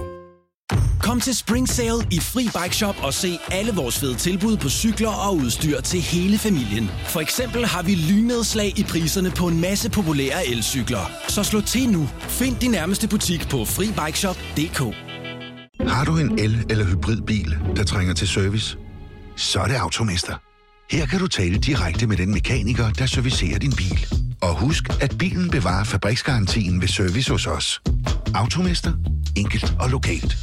[1.02, 4.68] Kom til Spring Sale i Fri Bike Shop og se alle vores fede tilbud på
[4.68, 6.90] cykler og udstyr til hele familien.
[7.08, 11.10] For eksempel har vi lynedslag i priserne på en masse populære elcykler.
[11.28, 12.08] Så slå til nu.
[12.20, 14.80] Find din nærmeste butik på FriBikeShop.dk.
[15.88, 18.78] Har du en el- eller hybridbil, der trænger til service?
[19.36, 20.49] Så er det Automester.
[20.90, 24.06] Her kan du tale direkte med den mekaniker, der servicerer din bil.
[24.42, 27.82] Og husk, at bilen bevarer fabriksgarantien ved service hos os.
[28.34, 28.92] Automester.
[29.36, 30.36] Enkelt og lokalt.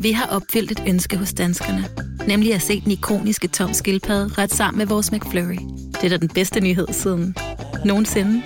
[0.00, 1.88] Vi har opfyldt et ønske hos danskerne.
[2.28, 5.58] Nemlig at se den ikoniske tom skildpadde ret sammen med vores McFlurry.
[5.92, 7.36] Det er da den bedste nyhed siden
[7.84, 8.42] nogensinde.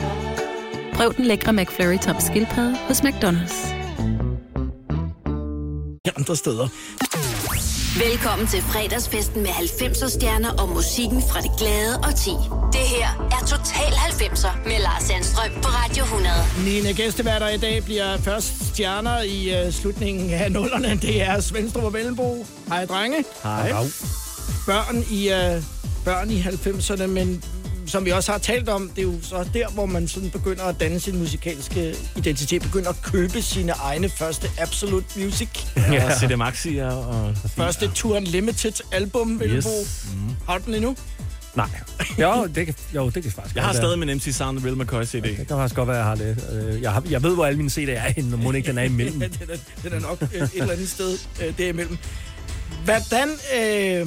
[0.95, 3.79] Prøv den lækre McFlurry tom skildpadde hos McDonald's.
[6.19, 6.69] andre steder.
[8.07, 12.31] Velkommen til fredagsfesten med 90'er stjerner og musikken fra det glade og ti.
[12.73, 16.35] Det her er Total 90'er med Lars Sandstrøm på Radio 100.
[16.65, 20.99] Mine gæsteværter i dag bliver først stjerner i uh, slutningen af nullerne.
[21.03, 22.47] Det er Svendstrup og Vellenbo.
[22.69, 23.25] Hej, drenge.
[23.43, 23.73] Hej.
[24.67, 25.65] Børn i, uh,
[26.05, 27.45] børn i 90'erne, men
[27.89, 30.65] som vi også har talt om, det er jo så der, hvor man sådan begynder
[30.65, 35.49] at danne sin musikalske identitet, begynder at købe sine egne første Absolute Music.
[35.77, 37.35] Ja, CD Maxi og...
[37.57, 39.69] Første Tour Unlimited album, Vellenbo.
[39.81, 40.07] Yes.
[40.15, 40.35] Mm.
[40.49, 40.97] Har du den endnu?
[41.57, 41.69] Nej.
[42.21, 44.77] Jo, det kan, jo, det kan faktisk Jeg har stadig min MC Sound og Real
[44.77, 45.23] McCoy CD.
[45.23, 46.45] Det kan faktisk godt være, jeg har det.
[46.53, 48.79] Øh, Jeg, har, jeg ved, hvor alle mine CD'er er henne, og må ikke den
[48.79, 49.21] er imellem.
[49.23, 51.99] Ja, den, er, den er nok et eller andet sted øh, derimellem.
[52.85, 54.07] Hvordan, øh,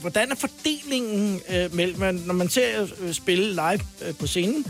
[0.00, 4.64] hvordan er fordelingen øh, mellem, når man ser øh, spille live øh, på scenen?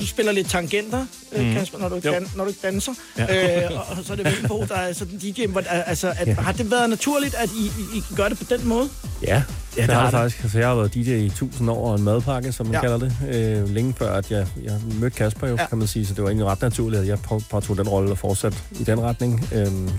[0.00, 1.54] Du spiller lidt tangenter, øh, Mhm.
[1.54, 2.92] Kasper, når du, dan, når du ikke danser.
[3.18, 3.64] Ja.
[3.64, 5.46] Øh, og, så er det Vellenbo, der er sådan DJ.
[5.46, 8.68] Hvor- Altså, at, har det været naturligt, at I, I, I gør det på den
[8.68, 8.88] måde?
[9.22, 9.42] Ja,
[9.76, 10.42] Ja, det, det har det faktisk.
[10.42, 12.78] Altså, jeg har været DJ i 1000 år og en madpakke, som man Ja.
[12.90, 12.98] ja.
[12.98, 13.62] kalder det.
[13.62, 15.62] Øh, længe før, at jeg, jeg mødte Kasper, jo, Ja.
[15.62, 15.68] ja.
[15.68, 16.06] kan man sige.
[16.06, 18.84] Så det var egentlig ret naturligt, at jeg på- påtog den rolle og fortsatte i
[18.84, 19.48] den retning.
[19.54, 19.90] Øhm,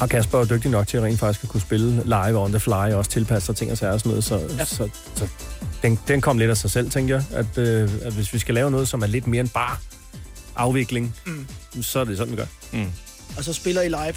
[0.00, 2.72] og Kasper er dygtig nok til rent faktisk at kunne spille live on the fly,
[2.72, 4.24] og også tilpasse sig ting og sager og sådan noget.
[4.24, 4.64] Så, Ja.
[4.64, 5.28] så, så
[5.82, 7.24] den, den kom lidt af sig selv, tænker jeg.
[7.38, 9.76] At, øh, at hvis vi skal lave noget, som er lidt mere end bare
[10.56, 11.46] afvikling, Mm.
[11.82, 12.46] så er det sådan, vi gør.
[12.72, 12.86] Mm.
[13.38, 14.14] Og så spiller I live?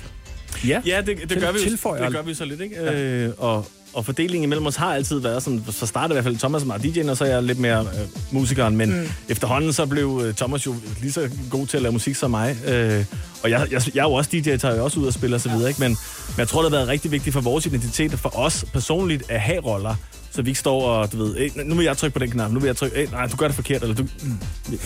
[0.68, 2.76] Ja, Ja, det, det, Til- gør vi jo, det gør vi så lidt, ikke?
[2.84, 2.94] Ja.
[2.94, 3.68] Øh, og,
[3.98, 6.82] og fordelingen imellem os har altid været sådan, så startede i hvert fald Thomas meget
[6.86, 8.96] DJ'en, og så er jeg lidt mere øh, musikeren, men Mm.
[8.98, 9.08] mm.
[9.30, 12.56] efterhånden så blev øh, Thomas jo lige så god til at lave musik som mig,
[12.68, 13.06] øh,
[13.44, 15.42] og jeg, jeg, jeg er jo også DJ, tager jo også ud og spiller og
[15.42, 15.80] så videre, ikke?
[15.82, 15.90] Men,
[16.30, 19.24] men jeg tror, det har været rigtig vigtigt for vores identitet, og for os personligt,
[19.30, 19.96] at have roller,
[20.32, 22.52] så vi ikke står og, du ved, "Ey, nu vil jeg trykke på den knap,
[22.52, 24.04] nu vil jeg trykke, Ey, nej, du gør det forkert, eller du,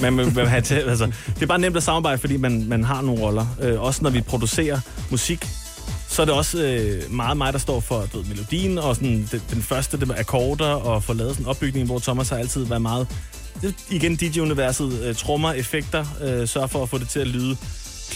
[0.02, 1.06] man vil, vil have til, altså,
[1.36, 3.46] det er bare nemt at samarbejde, fordi man, man har nogle roller.
[3.62, 5.48] Øh, også når vi producerer musik,
[6.12, 9.28] så er det også øh, meget mig, der står for du ved, melodien og sådan,
[9.32, 12.38] den, den første det med akkorder og få lavet sådan en opbygning, hvor Thomas har
[12.38, 13.08] altid været meget...
[13.90, 17.58] Igen DJ-universet, øh, trommer, effekter, øh, sørger for at få det til at lyde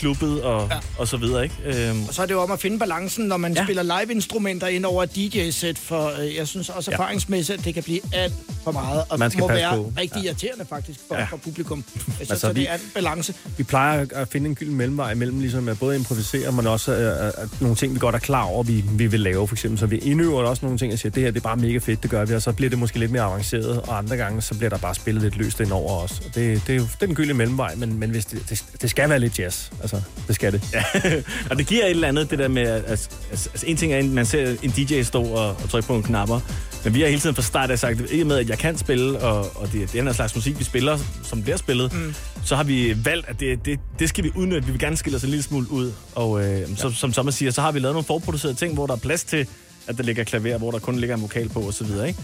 [0.05, 0.77] klubbet og, ja.
[0.97, 1.55] og så videre, ikke?
[1.89, 3.59] Øhm, Og så er det jo om at finde balancen, når man ja.
[3.59, 3.65] Ja.
[3.65, 6.95] spiller live-instrumenter ind over DJ-sæt, for øh, jeg synes også Ja.
[6.95, 8.33] erfaringsmæssigt, at det kan blive alt
[8.63, 9.93] for meget, og Man skal må være på.
[9.97, 11.21] rigtig irriterende faktisk for, ja.
[11.21, 11.27] Ja.
[11.27, 11.83] for publikum.
[11.95, 13.33] Jeg synes, Altså, altså, vi- det er en balance.
[13.57, 17.27] Vi plejer at finde en gylden mellemvej imellem ligesom at både improvisere, men også øh,
[17.43, 19.47] at nogle ting, vi godt er klar over, vi, vi vil lave.
[19.47, 21.57] For eksempel, så vi indøver også nogle ting og siger, det her det er bare
[21.57, 24.17] mega fedt, det gør vi, og så bliver det måske lidt mere avanceret, og andre
[24.17, 26.11] gange, så bliver der bare spillet lidt løst ind over os.
[26.11, 28.63] Og det, det er jo det er den gyldne mellemvej, men, men hvis det, det,
[28.81, 29.69] det, skal være lidt jazz.
[29.81, 29.94] Altså,
[30.27, 30.61] det skal det.
[30.73, 30.83] Ja,
[31.49, 33.93] og det giver et eller andet, det der med, at altså, altså, altså en ting
[33.93, 36.39] er, at man ser en DJ stå og, og trykke på nogle knapper,
[36.85, 38.77] men vi har hele tiden fra start af sagt, i og med, at jeg kan
[38.77, 42.15] spille, og, og det er den slags musik, vi spiller, som bliver spillet, mm.
[42.43, 44.65] så har vi valgt, at det, det, det skal vi udnytte.
[44.65, 45.91] Vi vil gerne skille os en lille smule ud.
[46.15, 46.65] Og øh, ja.
[46.75, 49.23] som, som Thomas siger, så har vi lavet nogle forproducerede ting, hvor der er plads
[49.23, 49.47] til,
[49.87, 52.19] at der ligger klaver, hvor der kun ligger en vokal på, og så videre, ikke?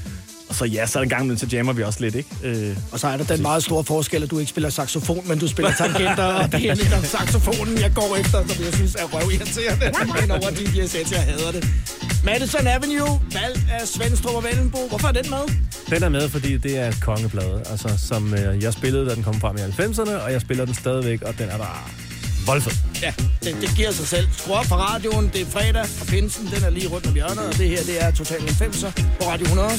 [0.52, 2.30] Og så ja, så er en gang imellem, så jammer vi også lidt, ikke?
[2.44, 5.40] Øh, Og så er der den meget store forskel, at du ikke spiller saxofon, men
[5.40, 9.04] du spiller tangenter, og det er netop saxofonen, jeg går efter, som jeg synes er
[9.04, 9.86] røvirriterende.
[10.22, 11.68] Men over DJ-sæt, jeg hader det.
[12.24, 14.88] Madison Avenue, valgt af Svendstrup og Vellenbo.
[14.90, 15.56] Hvorfor er den med?
[15.90, 19.24] Den er med, fordi det er et kongeplade, altså, som øh, jeg spillede, da den
[19.24, 21.78] kom frem i 90'erne, og jeg spiller den stadigvæk, og den er bare
[22.46, 22.72] voldfed.
[23.02, 24.28] Ja, det, det giver sig selv.
[24.38, 27.40] Skru op for radioen, det er fredag, og pinsen, den er lige rundt om hjørnet,
[27.40, 29.70] og det her, det er Total 90'er på Radio 100.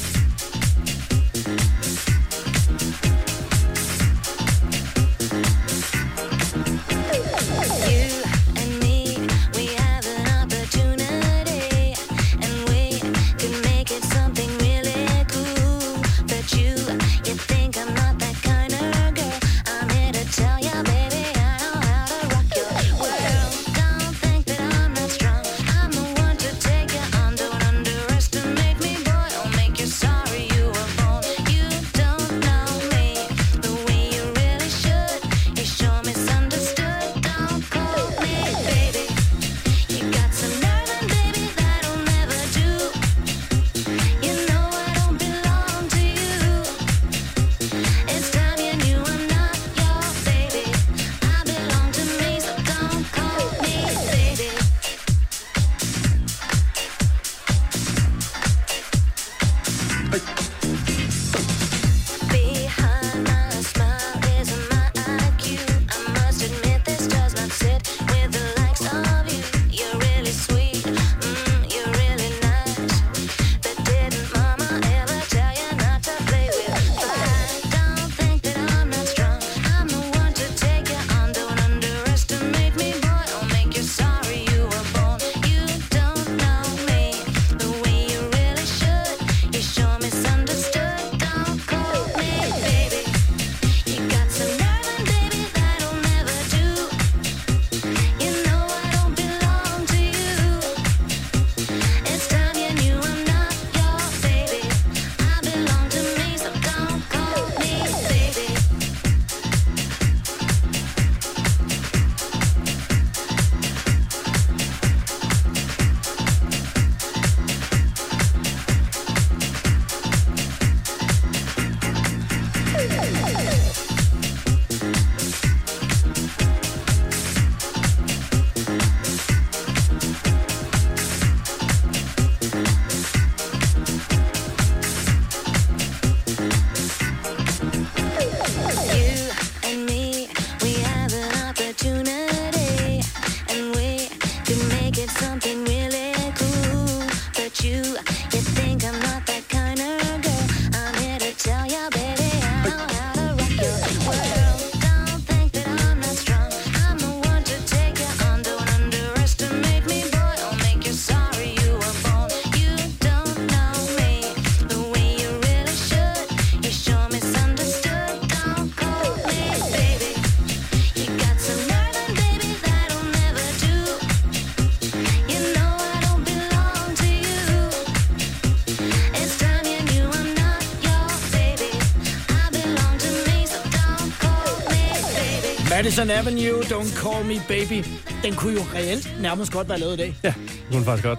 [185.82, 187.84] Madison Avenue, Don't Call Me Baby.
[188.22, 190.16] Den kunne jo reelt nærmest godt være lavet i dag.
[190.22, 191.18] Ja, det kunne faktisk godt.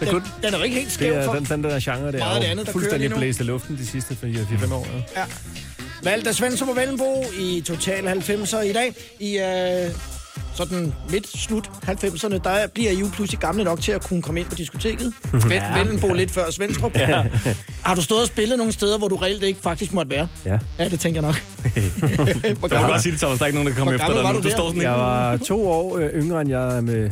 [0.00, 2.12] Den, kunne- den er jo ikke helt skæv Det er for den, den der genre,
[2.12, 4.86] det af er det andet, der fuldstændig blæst i luften de sidste 4-5 år.
[5.16, 5.20] Ja.
[5.20, 5.26] Ja.
[6.02, 8.94] Valgt af Svensson på Vellenbo i Total 90'er i dag.
[9.20, 9.90] I øh,
[10.54, 14.48] sådan midt-slut 90'erne, der bliver I jo pludselig gamle nok til at kunne komme ind
[14.48, 15.12] på diskoteket.
[15.50, 15.54] Ja.
[15.54, 15.78] Ja.
[15.78, 16.96] Vellenbo lidt før Svendstrup.
[16.96, 17.24] Ja.
[17.82, 20.28] Har du stået og spillet nogle steder, hvor du reelt ikke faktisk måtte være?
[20.46, 20.58] Ja.
[20.78, 21.42] Ja, det tænker jeg nok.
[22.58, 23.38] Hvor Du kan godt sige det, Thomas.
[23.38, 24.38] Der er ikke nogen, der kommer Hvor efter gammel dig var nu.
[24.38, 24.54] du Du der?
[24.56, 27.10] står sådan Jeg var to år øh, yngre, end jeg med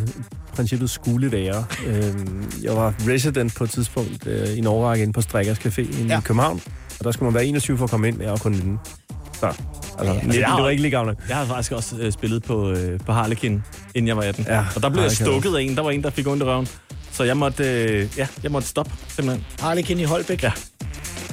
[0.54, 1.64] princippet skulle være.
[1.86, 5.80] Øhm, jeg var resident på et tidspunkt øh, i en årrække inde på Strikkers Café
[6.00, 6.18] inde Ja.
[6.18, 6.60] i København.
[6.98, 8.78] Og der skulle man være 21 for at komme ind, jeg var kun 19.
[9.40, 9.62] Så, altså,
[10.04, 11.28] ja, Altså, det, har- det var ikke lige gammel nok.
[11.28, 13.62] Jeg har faktisk også øh, spillet på, øh, på Harlekin,
[13.94, 14.44] inden jeg var 18.
[14.48, 15.76] Ja, og der blev jeg stukket af en.
[15.76, 16.68] Der var en, der fik ondt i røven.
[17.18, 19.46] Så jeg måtte, øh, ja, jeg måtte stoppe, simpelthen.
[19.60, 20.42] Harlekin i Holbæk.
[20.42, 20.52] Ja.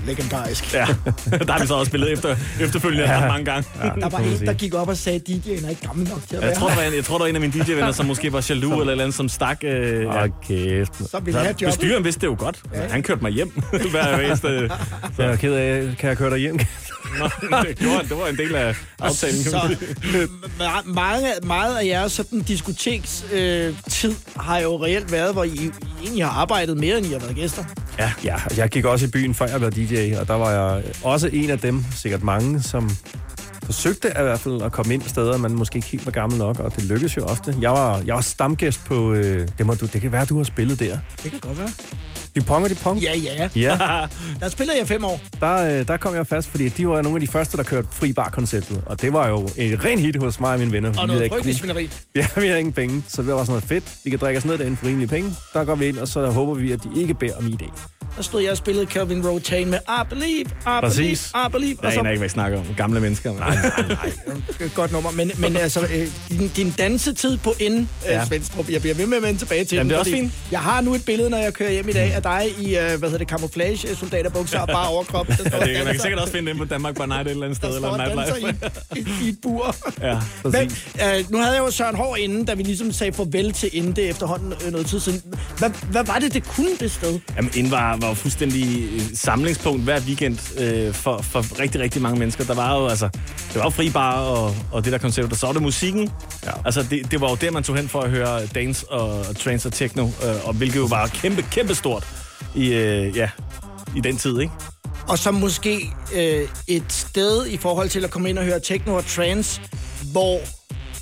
[0.06, 0.74] Legendarisk.
[0.74, 0.86] Ja,
[1.32, 3.28] der har vi så også spillet efter, efterfølgende ja.
[3.28, 3.70] mange gange.
[3.84, 6.22] Ja, der var en, der gik op og sagde, at DJ'en er ikke gammel nok
[6.30, 7.53] til at være Jeg tror, der var en, jeg tror, der var en af mine
[7.53, 9.64] DJ-venner, som måske var jaloux eller eller andet, som stak...
[9.64, 11.10] Øh, Åh, kæft.
[11.12, 11.80] Så ville jeg have jobbet.
[11.80, 12.62] Bestyreren vidste det jo godt.
[12.74, 12.88] Ja.
[12.88, 14.72] Han kørte mig hjem hver eneste...
[15.18, 16.60] Jeg er ked af, kan jeg køre dig hjem?
[17.20, 18.08] Nå, det, gjorde, han.
[18.08, 19.43] det var en del af aftalen.
[19.43, 19.76] Så
[20.86, 25.72] mange, meget af jeres sådan, diskoteks øh, tid har jo reelt været, hvor I, I
[26.03, 27.64] egentlig har arbejdet mere, end I har været gæster.
[27.99, 30.84] Ja, ja, jeg gik også i byen, før jeg blev DJ, og der var jeg
[31.04, 32.89] også en af dem, sikkert mange, som
[33.64, 36.60] forsøgte i hvert fald at komme ind steder, man måske ikke helt var gammel nok,
[36.60, 37.56] og det lykkedes jo ofte.
[37.62, 40.43] Jeg var, jeg var stamgæst på, øh, det, må du, det kan være, du har
[40.43, 40.98] spillet der.
[41.24, 41.70] Det kan godt være.
[42.36, 43.00] De Pong og De Pong?
[43.00, 43.50] Ja, ja.
[43.56, 43.78] Ja.
[44.41, 45.20] Der spiller jeg fem år.
[45.39, 47.88] Der, øh, der kom jeg fast, fordi de var nogle af de første, der kørte
[47.91, 48.84] fri bar-konceptet.
[48.86, 51.02] Og det var jo et rent hit hos mig og mine venner.
[51.02, 51.89] Og noget frygteligt svineri.
[52.16, 53.84] Ja, vi havde ingen penge, så det var sådan noget fedt.
[54.04, 55.30] Vi kan drikke os ned derinde for rimelige penge.
[55.54, 57.62] Der går vi ind, og så håber vi, at de ikke beder om ID.
[58.18, 60.45] Der stod jeg og spillede Calvin Rotain med I Believe, I
[60.82, 61.32] Præcis.
[61.51, 61.78] Believe, I Believe.
[61.84, 62.66] Jeg aner ikke, hvad I snakker om.
[62.78, 63.34] Gamle mennesker.
[63.34, 64.12] Nej, nej,
[64.60, 64.70] nej.
[64.76, 65.12] Godt nummer.
[65.12, 68.14] Men, men altså, øh, din, din dansetid på ind, ja.
[68.14, 68.22] Ja.
[68.22, 70.12] øh, Svendstrup, jeg bliver ved med at vende tilbage til Jamen, den, det er også
[70.12, 70.34] fint.
[70.51, 72.82] Jeg har nu et billede, når jeg kører hjem i dag, af dig i, øh,
[72.84, 75.28] hvad hedder det, camouflage, soldaterbukser og bare overkrop.
[75.28, 77.32] Der står Ja, det, man kan sikkert også finde det på Danmark by Night et
[77.32, 77.76] eller andet sted.
[77.76, 78.58] Eller nightlife.
[78.95, 79.76] i, i, i et bur.
[80.01, 80.88] Ja, Men, præcis.
[81.20, 83.91] øh, nu havde jeg jo Søren Hård inden, da vi ligesom sagde farvel til inden
[83.95, 85.22] det efterhånden øh, noget tid siden.
[85.58, 87.20] Hvad, hvad var det, det kunne det sted?
[87.36, 92.02] Jamen, Ind var, var jo fuldstændig øh, samlingspunkt hver weekend øh, for, for rigtig, rigtig
[92.02, 92.43] mange mennesker.
[92.43, 93.10] Der var jo, altså,
[93.48, 96.12] det var jo fri bar og, og det der koncept, og så var det musikken.
[96.46, 96.52] Ja.
[96.66, 99.68] Altså, det, det var jo der, man tog hen for at høre dance og trance
[99.68, 102.08] og techno, øh, og hvilket jo var kæmpe, kæmpe stort
[102.56, 103.30] i, øh, ja,
[103.96, 104.54] i den tid, ikke?
[105.08, 108.96] Og så måske øh, et sted i forhold til at komme ind og høre techno
[108.96, 109.62] og trance,
[110.12, 110.39] hvor,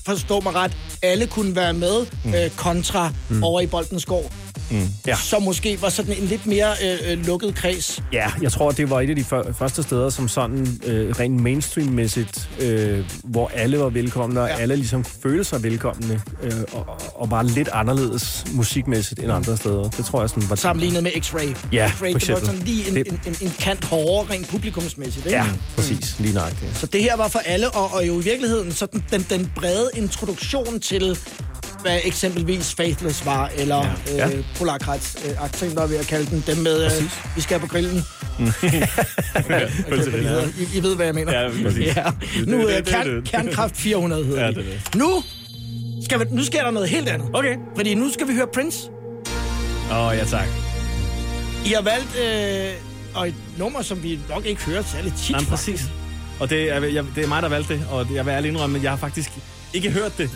[0.05, 2.33] forstå mig ret, alle kunne være med mm.
[2.33, 3.43] øh, kontra mm.
[3.43, 4.31] over i Boldenskov.
[4.71, 4.87] Mm.
[5.07, 5.15] Ja.
[5.15, 8.03] Så måske var sådan en lidt mere øh, øh, lukket kreds.
[8.13, 11.41] Ja, jeg tror, det var et af de før, første steder, som sådan øh, rent
[11.41, 14.55] mainstream-mæssigt, øh, hvor alle var velkomne, og ja.
[14.55, 19.83] alle ligesom følte sig velkomne, øh, og, og var lidt anderledes musikmæssigt end andre steder.
[19.89, 20.55] Det tror jeg sådan var...
[20.55, 21.55] Sammenlignet med X-Ray.
[21.71, 25.25] Ja, X-Ray, det var sådan lige en, Det- en, en, en kant hårdere rent publikumsmæssigt.
[25.25, 25.37] Ikke?
[25.37, 25.45] Ja,
[25.75, 26.15] præcis.
[26.19, 26.77] Lige nøjagtigt.
[26.77, 29.89] Så det her var for alle, og, og jo i virkeligheden sådan den, den brede
[29.95, 31.17] introduktion til,
[31.83, 34.27] hvad eksempelvis Faithless var, eller ja.
[34.27, 36.91] Øh, Polarkrets, øh, akten, der er ved at kalde den, dem med, øh,
[37.35, 38.03] vi skal på grillen.
[39.49, 41.31] Ja, I, ved, I, ved, hvad jeg mener.
[41.33, 41.41] Ja,
[41.79, 42.05] ja.
[42.47, 44.55] Nu det- er kern, Kernkraft 400 hedder Ja, det.
[44.55, 44.95] det.
[44.95, 45.23] Nu,
[46.05, 47.29] skal vi, nu sker der noget helt andet.
[47.33, 47.55] Okay.
[47.75, 48.77] Fordi nu skal vi høre Prince.
[49.91, 50.47] Åh, oh, ja tak.
[51.65, 52.73] I har valgt øh,
[53.15, 55.29] og et nummer, som vi nok ikke hører særlig tit.
[55.29, 55.81] Jamen, præcis.
[56.39, 58.77] Og det er, jeg, det er mig, der valgte det, og jeg vil ærligt indrømme,
[58.77, 59.31] at jeg har faktisk
[59.73, 60.29] ikke hørt det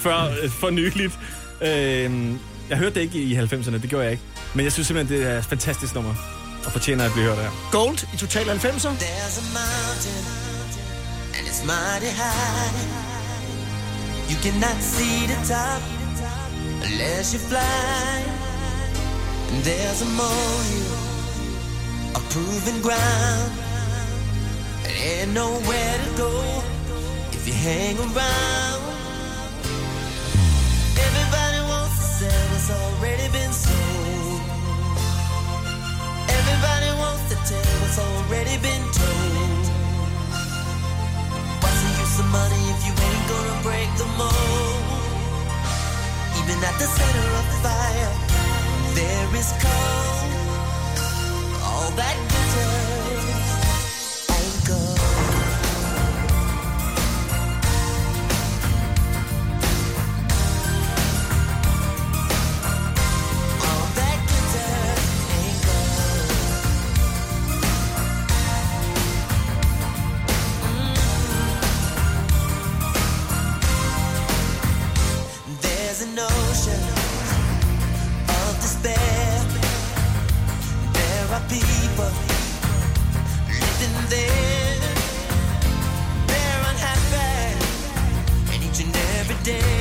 [0.00, 1.18] før øh, for nyligt.
[1.60, 2.10] Øh,
[2.70, 4.24] jeg hørte det ikke i 90'erne, det gjorde jeg ikke.
[4.54, 6.14] Men jeg synes simpelthen, det er et fantastisk nummer,
[6.66, 7.50] og fortjener at blive hørt her.
[7.72, 8.92] Gold i Total 90'er.
[9.06, 10.22] There's a mountain,
[11.36, 13.10] and it's mighty high.
[14.30, 15.82] You cannot see the top
[16.86, 18.12] unless you fly.
[19.50, 20.94] And there's a molehill,
[22.18, 23.52] a proven ground.
[24.84, 26.30] There ain't nowhere to go
[27.32, 28.99] if you hang around.
[31.08, 34.42] Everybody wants to sell what's already been sold.
[36.38, 39.64] Everybody wants to tell what's already been told.
[41.62, 44.84] What's the use of money if you ain't gonna break the mold?
[46.40, 48.12] Even at the center of the fire,
[48.98, 50.50] there is cold.
[51.64, 52.99] All that glitters
[89.58, 89.79] day.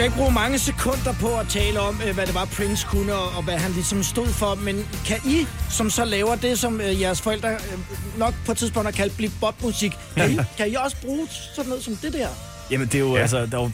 [0.00, 3.14] Skal ikke bruge mange sekunder på at tale om, øh, hvad det var, Prince kunne,
[3.14, 4.54] og hvad han ligesom stod for.
[4.54, 7.58] Men kan I, som så laver det, som øh, jeres forældre øh,
[8.18, 11.84] nok på et tidspunkt har kaldt blip-bop-musik, kan, I, kan I også bruge sådan noget
[11.84, 12.28] som det der?
[12.70, 13.20] Jamen, det er jo, ja.
[13.20, 13.70] altså, der er jo,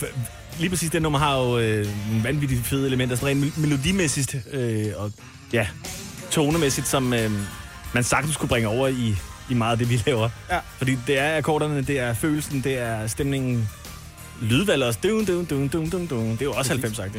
[0.58, 4.36] lige præcis det nummer har jo øh, nogle vanvittigt fede elementer, sådan rent mel- melodimæssigt
[4.52, 5.12] øh, og
[5.52, 5.66] ja,
[6.30, 7.30] tonemæssigt, som øh,
[7.94, 9.16] man sagtens kunne bringe over i,
[9.50, 10.28] i meget af det, vi laver.
[10.50, 10.58] Ja.
[10.78, 13.68] Fordi det er akkorderne, det er følelsen, det er stemningen,
[14.42, 15.00] lydvalget også.
[15.02, 16.30] Dun, dun, dun, dun, dun, dun.
[16.32, 17.16] Det er jo også 90 sagt,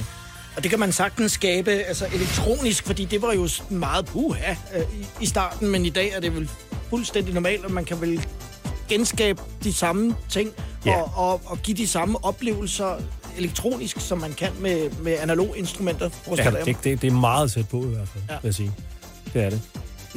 [0.55, 4.83] Og det kan man sagtens skabe altså elektronisk, fordi det var jo meget puha øh,
[5.21, 6.49] i, starten, men i dag er det vel
[6.89, 8.25] fuldstændig normalt, og man kan vel
[8.89, 10.51] genskabe de samme ting
[10.85, 11.01] Ja.
[11.01, 12.97] og, og, og give de samme oplevelser
[13.37, 16.09] elektronisk, som man kan med, med analog instrumenter.
[16.37, 18.33] Ja, det, det, det er meget tæt på i hvert fald, ja.
[18.33, 18.71] vil jeg sige.
[19.33, 19.61] Det er det.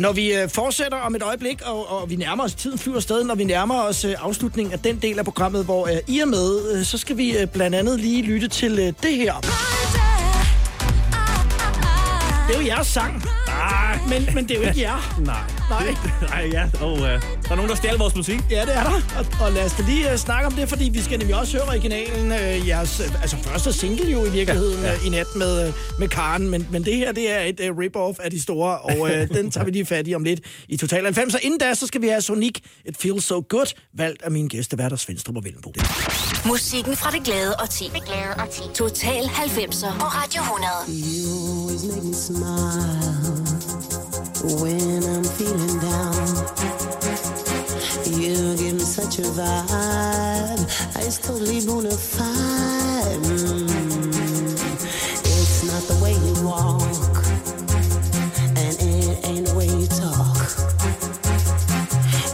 [0.00, 3.24] Når vi øh, fortsætter om et øjeblik, og, og vi nærmer os, tiden flyver afsted,
[3.24, 6.24] når vi nærmer os øh, afslutningen af den del af programmet, hvor øh, I er
[6.24, 9.34] med, øh, så skal vi øh, blandt andet lige lytte til øh, det her.
[12.48, 13.22] Det er jo jeres sang.
[13.48, 15.16] Ah, men, men det er jo ikke jer.
[15.18, 15.40] Nej.
[15.70, 15.94] Nej.
[16.22, 16.64] Nej, ja.
[16.80, 18.40] Og, uh, der er nogen, der stjæler vores musik.
[18.50, 19.00] Ja, det er der.
[19.18, 21.56] Og, og lad os da lige uh, snakke om det, fordi vi skal nemlig også
[21.56, 22.32] høre originalen.
[22.32, 24.96] Uh, jeres uh, altså første single jo i virkeligheden ja, ja.
[24.96, 26.50] Uh, i nat med, uh, med Karen.
[26.50, 29.50] Men, men det her, det er et uh, rip-off af de store, og uh, den
[29.50, 31.32] tager vi lige fat i om lidt i Total 90.
[31.32, 34.48] Så inden da, så skal vi have Sonic It Feels So Good, valgt af mine
[34.48, 35.72] gæsteværter Svendstrup og Vellenbo.
[36.46, 37.84] Musikken fra det glade og ti.
[37.94, 38.62] Det glade og ti.
[38.74, 40.70] Total 90'er på Radio 100.
[40.88, 43.49] You always make me smile
[44.42, 46.14] when I'm feeling down.
[48.06, 50.62] You give me such a vibe.
[50.96, 53.20] It's totally bona fide.
[53.22, 53.68] Mm.
[55.24, 56.82] It's not the way you walk,
[58.56, 60.36] and it ain't the way you talk.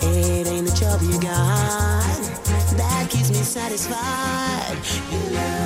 [0.03, 2.07] It ain't the job you got
[2.77, 4.77] that keeps me satisfied.
[5.11, 5.66] You love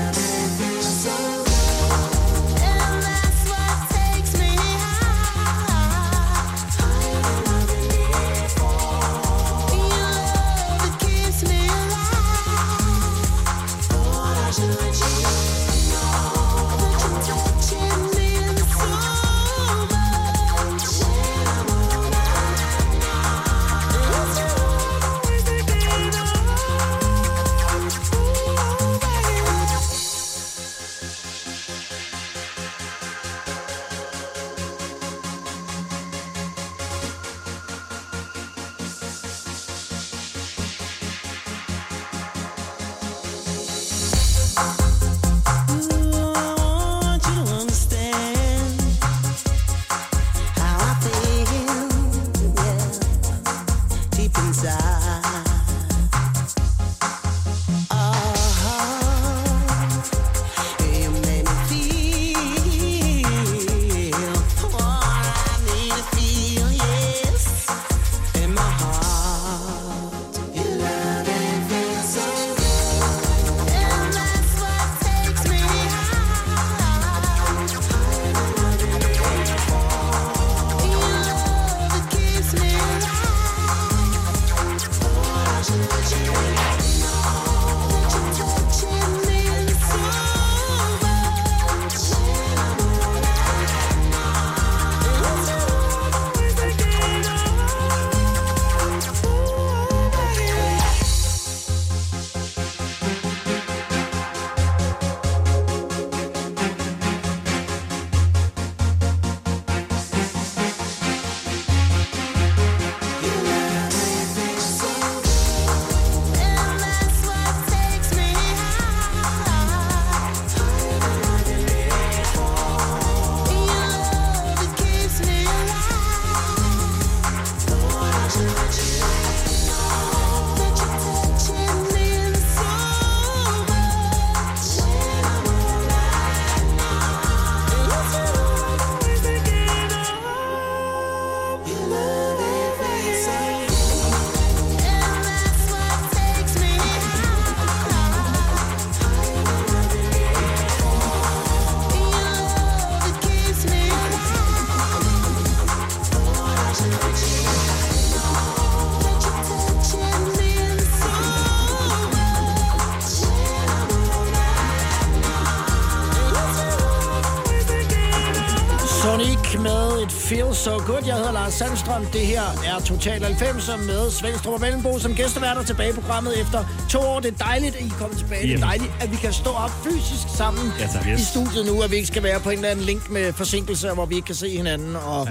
[171.00, 171.08] Good.
[171.08, 172.06] Jeg hedder Lars Sandstrøm.
[172.06, 176.64] Det her er Total 90 med Svendstrup og Vellenbo som gæsteværter tilbage i programmet efter
[176.90, 177.20] to år.
[177.20, 178.42] Det er dejligt, at I kommer tilbage.
[178.42, 178.62] Det er Jamen.
[178.62, 181.06] dejligt, at vi kan stå op fysisk sammen Ja, tak.
[181.06, 181.20] Yes.
[181.20, 183.94] i studiet nu, at vi ikke skal være på en eller anden link med forsinkelser,
[183.94, 184.96] hvor vi ikke kan se hinanden.
[184.96, 185.28] Og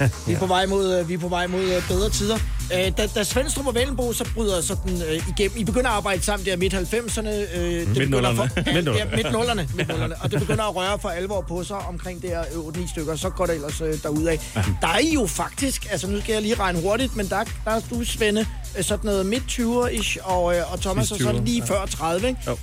[0.00, 0.08] Ja.
[0.26, 2.38] vi, er på vej mod, øh, vi er på vej mod øh, bedre tider.
[2.74, 5.58] Øh, Da, da Svendstrup og Vellenbo så bryder sådan øh, igennem.
[5.58, 7.28] I begynder at arbejde sammen der midt-90'erne.
[7.58, 8.48] Øh, det begynder for-
[8.96, 9.68] ja, midt-nullerne.
[9.76, 10.14] midt-nullerne.
[10.22, 13.16] Og det begynder at røre for alvor på sig omkring det her 8-9 stykker.
[13.16, 14.38] Så går det ellers øh, derudad.
[14.80, 17.70] Der er I jo faktisk, altså nu skal jeg lige regne hurtigt, men der, der
[17.70, 18.46] er du, Svende,
[18.78, 21.74] øh, sådan noget midt-20'er-ish, og, øh, og Thomas er Sidst så 20'er, lige ja.
[21.74, 22.40] før 30, ikke?
[22.46, 22.56] Jo.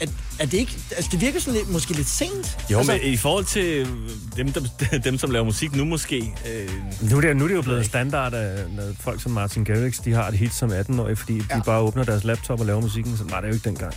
[0.00, 0.06] Er,
[0.38, 2.58] er det ikke, altså det virker sådan lidt, måske lidt sent.
[2.70, 3.86] Jo, altså, men i forhold til
[4.36, 4.60] dem, der,
[5.04, 6.34] dem som laver musik nu måske...
[6.52, 6.68] Øh,
[7.10, 9.98] Nu er, det, nu er det jo blevet standard, at når folk som Martin Garrix,
[10.04, 11.56] de har et hit som 18-årige, fordi ja.
[11.56, 13.16] de bare åbner deres laptop og laver musikken.
[13.16, 13.94] Så nej, det er jo ikke dengang.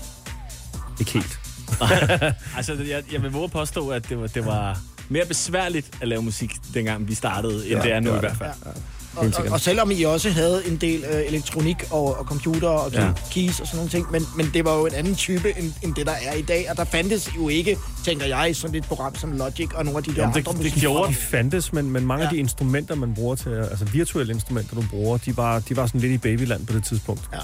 [0.99, 1.39] Ikke helt.
[2.57, 4.79] altså, jeg, jeg vil våge at påstå, at det var, det var
[5.09, 8.17] mere besværligt at lave musik, dengang vi startede, end Ja, det er nu det var
[8.17, 8.73] i hvert fald.
[9.15, 12.91] Og, og, og selvom I også havde en del øh, elektronik og, og computer og
[12.91, 13.11] Ja.
[13.31, 15.95] keys og sådan nogle ting, men, men det var jo en anden type end, end
[15.95, 16.65] det, der er i dag.
[16.71, 20.03] Og der fandtes jo ikke, tænker jeg, sådan et program som Logic og nogle af
[20.03, 22.29] de der Jamen, andre det, det gjorde de fandtes, men, men mange ja.
[22.29, 25.85] af de instrumenter, man bruger til, altså virtuelle instrumenter, du bruger, de var, de var
[25.87, 27.21] sådan lidt i babyland på det tidspunkt.
[27.33, 27.37] Ja.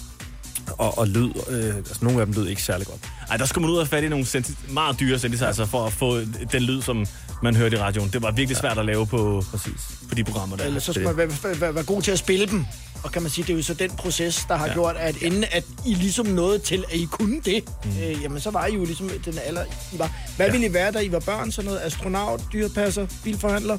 [0.78, 3.00] Og, og lyd, øh, altså nogle af dem lød ikke særlig godt.
[3.30, 5.86] Ej, der skulle man ud og have fat i nogle senti- meget dyre synthesizer for
[5.86, 6.20] at få
[6.52, 7.06] den lyd, som
[7.46, 8.10] man hørte i radioen.
[8.14, 9.74] Det var virkelig svært at lave på, Præcis.
[10.10, 10.64] på de programmer der.
[10.66, 12.66] Eller så skulle man være, være, være, være god til at spille dem.
[13.04, 14.74] Og kan man sige, det er jo så den proces, der har Ja.
[14.74, 17.90] gjort, at inden at I ligesom nåede til, at I kunne det, mm.
[18.04, 20.12] øh, jamen så var I jo ligesom den alder, I var.
[20.36, 20.52] Hvad ja.
[20.52, 21.52] ville I være, da I var børn?
[21.52, 23.78] Sådan noget astronaut, dyrepasser, bilforhandler?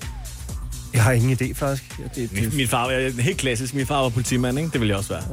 [0.95, 1.99] Jeg har ingen idé, faktisk.
[1.99, 3.75] Ja, det, Min, min far var helt klassisk.
[3.75, 4.71] Min far var politimand, ikke?
[4.71, 5.25] Det ville jeg også være.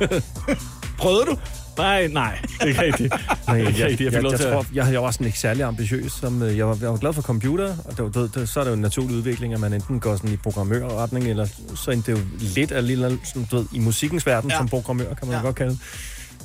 [0.00, 0.20] Ja.
[0.98, 1.36] Prøvede du?
[1.78, 2.38] Nej, nej.
[2.42, 3.14] Det er ikke rigtigt.
[3.46, 6.12] Nej, Det jeg, jeg, jeg, jeg, at- tror, jeg, jeg var sådan ikke særlig ambitiøs.
[6.12, 8.60] Som, øh, jeg, var, jeg var glad for computer, og det var, det, det, så
[8.60, 11.90] er det jo en naturlig udvikling, at man enten går sådan i programmørretning, eller så
[11.90, 14.56] endte det jo lidt af lille, sådan, du ved, i musikkens verden ja.
[14.56, 15.42] som programmør, kan man ja.
[15.42, 15.80] Godt kalde det.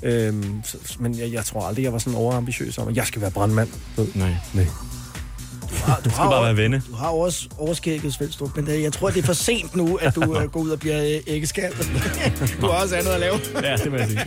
[0.03, 3.21] Øhm, så, men jeg, jeg tror aldrig, jeg var sådan overambitiøs om, at jeg skal
[3.21, 3.69] være brandmand.
[4.15, 4.35] Nej.
[4.53, 4.65] Nej.
[5.71, 6.81] Du har, du skal bare være venne.
[6.89, 10.15] Du har også overskægget, Svendstrup, men øh, jeg tror, det er for sent nu, at
[10.15, 11.71] du øh, går ud og bliver øh, æggeskal.
[12.61, 13.39] du har også andet at lave.
[13.63, 14.21] Ja, det må jeg sige.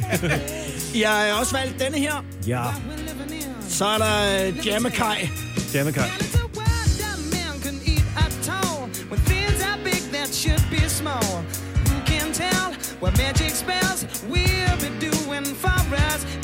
[1.01, 2.25] Jeg har også valgt denne her.
[2.47, 2.63] Ja.
[3.69, 4.15] Så er der
[10.45, 11.45] should be small.
[11.87, 16.44] Who can tell what magic spells we'll be doing for us?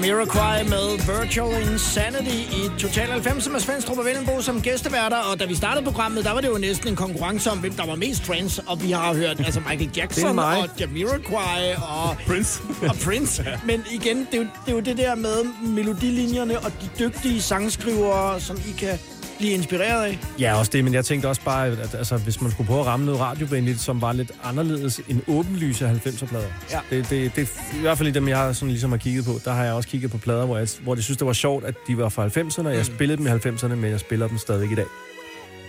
[0.00, 0.86] Jamiroquai med
[1.20, 5.16] Virtual Insanity i Total 90 med Svendstrup og Vellenbo som gæsteværter.
[5.16, 7.86] Og da vi startede programmet, der var det jo næsten en konkurrence om, hvem der
[7.86, 8.62] var mest trance.
[8.66, 12.62] Og vi har hørt altså Michael Jackson og Jamiroquai og Prince.
[12.88, 13.44] og Prince.
[13.66, 17.42] Men igen, det er, jo, det er jo det der med melodilinjerne og de dygtige
[17.42, 18.98] sangskrivere, som I kan
[19.40, 20.18] blive inspireret af.
[20.38, 22.86] Ja, også det, men jeg tænkte også bare, at altså, hvis man skulle prøve at
[22.86, 26.46] ramme noget radiovenligt, som var lidt anderledes end åbenlyse 90'er-plader.
[26.70, 26.80] Ja.
[26.90, 27.48] Det, det, det,
[27.78, 29.72] I hvert fald i dem, jeg har sådan ligesom har kigget på, der har jeg
[29.72, 32.08] også kigget på plader, hvor jeg, hvor jeg synes, det var sjovt, at de var
[32.08, 34.86] fra 90'erne, og jeg spillede dem i 90'erne, men jeg spiller dem stadig i dag.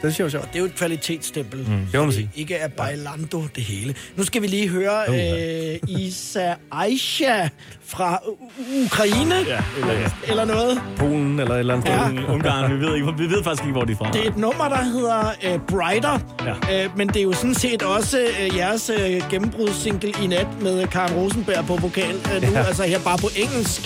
[0.02, 0.42] Det synes jeg.
[0.42, 1.60] Det er jo et kvalitetsstempel.
[1.60, 2.30] Mm, det må man sige.
[2.36, 3.96] Ikke er bailando det hele.
[4.16, 7.48] Nu skal vi lige høre øh, Isa Aisha
[7.88, 8.20] fra
[8.86, 9.36] Ukraine.
[9.48, 10.08] Ja, eller, ja.
[10.28, 10.82] Eller noget.
[10.98, 12.08] Polen eller et eller andet Ja.
[12.10, 12.24] sted.
[12.34, 14.12] Ungarn, vi ved, ikke, vi ved faktisk ikke, hvor de er fra.
[14.12, 16.20] Det er et nummer, der hedder øh, Brighter.
[16.70, 16.84] Ja.
[16.86, 20.88] Øh, men det er jo sådan set også øh, jeres øh, gennembrudssingle i nat med
[20.88, 22.16] Karen Rosenberg på vokal.
[22.36, 22.64] Øh, nu, Ja.
[22.64, 23.82] altså her bare på engelsk.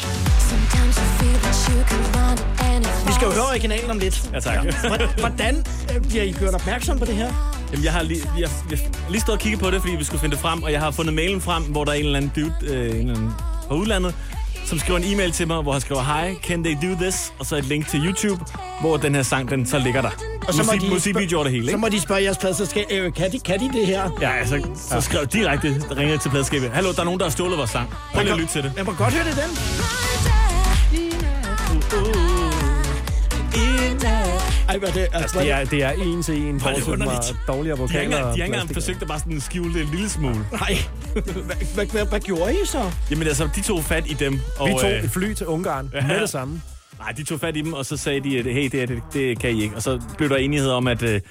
[3.07, 4.29] Vi skal jo høre originalen om lidt.
[4.33, 4.65] Ja, tak.
[4.87, 5.63] Hvordan- Hvordan
[5.95, 7.31] øh, bliver I gjort opmærksom på det her?
[7.71, 8.79] Jamen, jeg har lige, jeg, jeg,
[9.09, 10.91] lige stået og kigget på det, fordi vi skulle finde det frem, og jeg har
[10.91, 13.31] fundet mailen frem, hvor der er en eller anden dude øh, en eller anden
[13.67, 14.15] fra udlandet,
[14.65, 17.33] som skriver en e-mail til mig, hvor han skriver, Hi, can they do this?
[17.39, 18.43] Og så et link til YouTube,
[18.81, 20.09] hvor den her sang, den så ligger der.
[20.47, 21.79] Og så må Musik, de musikvideo det hele, Så ikke?
[21.81, 24.09] må de spørge jeres pladselskab, øh, kan, de, kan de det her?
[24.21, 26.69] Ja, altså, så skrev jeg direkte, der ringede til pladskabet.
[26.73, 27.89] Hallo, der er nogen, der har stjålet vores sang.
[28.13, 28.73] Prøv lige at lytte til det.
[28.77, 29.51] Jeg må godt høre det den.
[34.69, 35.07] Ej, hvad det?
[35.13, 38.17] Altså, det, er, det er en til en, bortset fra dårligere De vokaler.
[38.17, 40.45] de har ikke engang forsøgt at bare sådan skjule det en lille smule.
[40.51, 40.77] Nej.
[41.73, 42.91] Hvad, hvad, hvad, gjorde I så?
[43.11, 44.39] Jamen altså, de tog fat i dem.
[44.57, 46.61] Og, Vi tog øh, et fly til Ungarn med det samme.
[46.99, 49.39] Nej, de tog fat i dem, og så sagde de, at hey, det, det, det
[49.39, 49.75] kan I ikke.
[49.75, 51.21] Og så blev der enighed om, at, øh,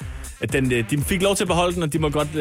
[0.40, 2.32] at den, øh, de fik lov til at beholde den, og de må godt,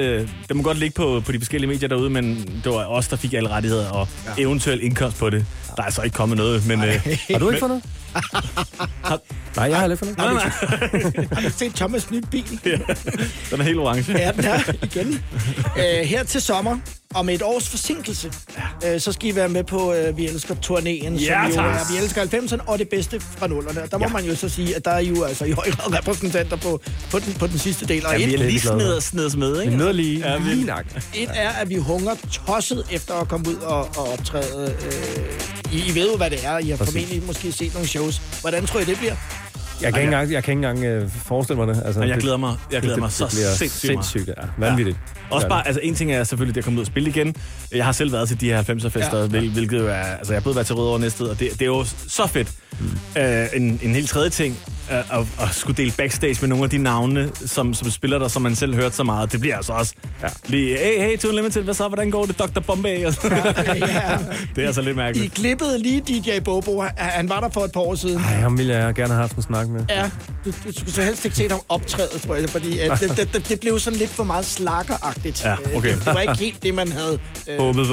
[0.49, 3.15] den må godt ligge på, på de forskellige medier derude, men det var os, der
[3.15, 4.07] fik alle rettigheder og
[4.37, 4.43] ja.
[4.43, 5.45] eventuel indkomst på det.
[5.77, 6.83] Der er så ikke kommet noget, men...
[6.83, 7.81] Øh, Har du ikke men-
[8.13, 9.19] fundet?
[9.55, 10.17] Nej, jeg har ikke fundet.
[10.17, 10.49] Nej, nej.
[11.31, 12.59] Har du set Thomas' nye bil?
[12.65, 12.71] Ja,
[13.51, 14.17] den er helt orange.
[14.17, 15.23] Ja, den er igen.
[15.77, 16.77] Æ, her til sommer,
[17.15, 18.31] om et års forsinkelse,
[18.85, 21.91] øh, så skal I være med på øh, Vi Elsker turnéen, Ja, som jo er
[21.91, 23.81] Vi Elsker 90'erne og det bedste fra nullerne.
[23.83, 25.97] Og der må man jo så sige, at der er jo altså i høj grad
[25.97, 26.81] repræsentanter på,
[27.11, 28.05] på, den, på den sidste del.
[28.05, 29.77] Og Ja, et, lige sned, sned os med, ikke?
[29.77, 30.83] Nåede lige, Ja, vi- lige nok.
[31.15, 34.75] et er, at vi hunger tosset efter at komme ud og, og optræde.
[34.85, 36.57] Øh, I, I ved jo, hvad det er.
[36.57, 36.93] I har Præcis.
[36.93, 38.21] formentlig måske set nogle shows.
[38.41, 39.15] Hvordan tror I, det bliver?
[39.83, 41.81] Jeg kan ikke engang, jeg kan ikke engang øh, forestille mig det.
[41.85, 43.93] Altså, Og jeg det- glæder mig, jeg glæder det, mig det, så det bliver sindssygt
[43.93, 44.05] meget.
[44.05, 44.37] sindssygt.
[44.37, 44.97] Ja, vanvittigt.
[45.29, 47.35] Også Ja, bare, altså en ting er selvfølgelig, det at komme ud og spille igen.
[47.71, 49.21] Jeg har selv været til de her 90'er-fester, Ja.
[49.21, 49.27] ja.
[49.27, 51.61] hvil, hvilket jo er, altså jeg har både været til Rødovre næste og det, det
[51.61, 52.51] er jo så fedt.
[52.79, 52.85] Mm.
[53.15, 53.23] Uh,
[53.55, 54.57] en, en helt tredje ting,
[54.89, 58.27] uh, at, at skulle dele backstage med nogle af de navne, som, som spiller der,
[58.27, 59.31] som man selv hørte så meget.
[59.31, 59.93] Det bliver altså også
[60.23, 60.27] ja.
[60.47, 62.59] lige, hey, hey, Tune Limited, hvad så, hvordan går det, Dr.
[62.59, 63.05] Bombay?
[63.11, 63.37] Sådan.
[63.37, 64.17] Ja.
[64.55, 65.33] det er altså lidt I mærkeligt.
[65.33, 66.81] klippede lige DJ Bobo.
[66.81, 68.17] Han- Han var der for et par år siden.
[68.17, 69.85] Ej, ham ville jeg gerne have haft en snak med.
[69.89, 70.09] Ja,
[70.45, 73.33] du, du skulle så helst ikke se ham optræde, tror jeg, fordi at det, det,
[73.33, 75.43] det, det blev sådan lidt for meget slakkeragtigt.
[75.45, 75.89] Ja, Øh, okay.
[75.95, 77.87] Det, det var ikke helt det, man havde øh, Håbet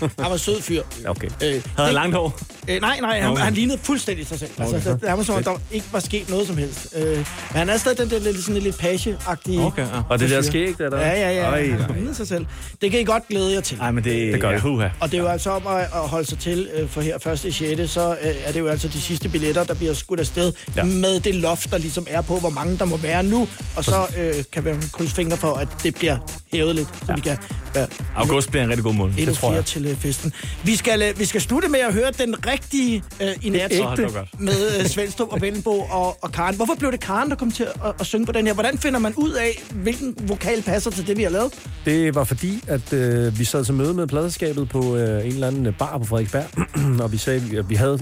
[0.00, 0.08] på.
[0.22, 0.82] Han var sød fyr.
[1.06, 1.26] Okay.
[1.26, 2.38] Øh, Havde han det- langt hår?
[2.68, 3.42] Øh, nej, nej, han, Okay.
[3.42, 4.50] han lignede fuldstændig sig selv.
[4.58, 4.90] Altså, Okay.
[4.90, 6.86] der, der var som om, der ikke var sket noget som helst.
[6.96, 9.60] Øh, men han er stadig den der lidt, sådan lidt page-agtige...
[9.60, 9.88] Okay, ja.
[10.08, 10.98] Og det der skæg, der der.
[10.98, 11.42] Ja, ja, ja.
[11.44, 12.46] Ej, han lignede sig selv.
[12.80, 13.78] Det kan I godt glæde jer til.
[13.78, 14.88] Nej, men det, Det gør ja, huha.
[15.00, 17.38] Og det er jo altså om at, at holde sig til, øh, for her 1.
[17.54, 17.90] 6.
[17.90, 20.84] så øh, er det jo altså de sidste billetter, der bliver skudt afsted ja.
[20.84, 23.48] med det loft, der ligesom er på, hvor mange der må være nu.
[23.76, 26.16] Og så øh, kan vi krydse fingre for, at det bliver
[26.52, 27.14] hævet lidt, så ja.
[27.14, 27.36] vi kan
[27.74, 29.18] være August bliver en rigtig god måned.
[29.18, 29.64] endnu tror jeg.
[29.64, 30.32] til øh, festen.
[30.64, 34.28] Vi skal, øh, vi skal slutte med at høre den rigtige øh, i nat det
[34.38, 36.56] med øh, Svendstrup og Vellenbo og, og Karen.
[36.56, 38.54] Hvorfor blev det Karen, der kom til at, at synge på den her?
[38.54, 41.52] Hvordan finder man ud af, hvilken vokal passer til det, vi har lavet?
[41.84, 45.46] Det var fordi, at øh, vi sad til møde med pladeskabet på øh, en eller
[45.46, 46.46] anden bar på Frederiksberg,
[47.04, 47.98] og vi sagde, at vi havde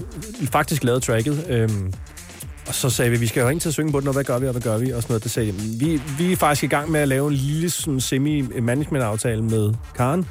[0.51, 1.69] faktisk lavet tracket, øh,
[2.67, 4.23] og så sagde vi, vi skal jo ind til at synge på den, og hvad
[4.23, 5.23] gør vi, og hvad gør vi, og sådan noget.
[5.23, 7.99] Det sagde de, vi, vi er faktisk i gang med at lave en lille sådan,
[7.99, 10.27] semi-management-aftale med Karen,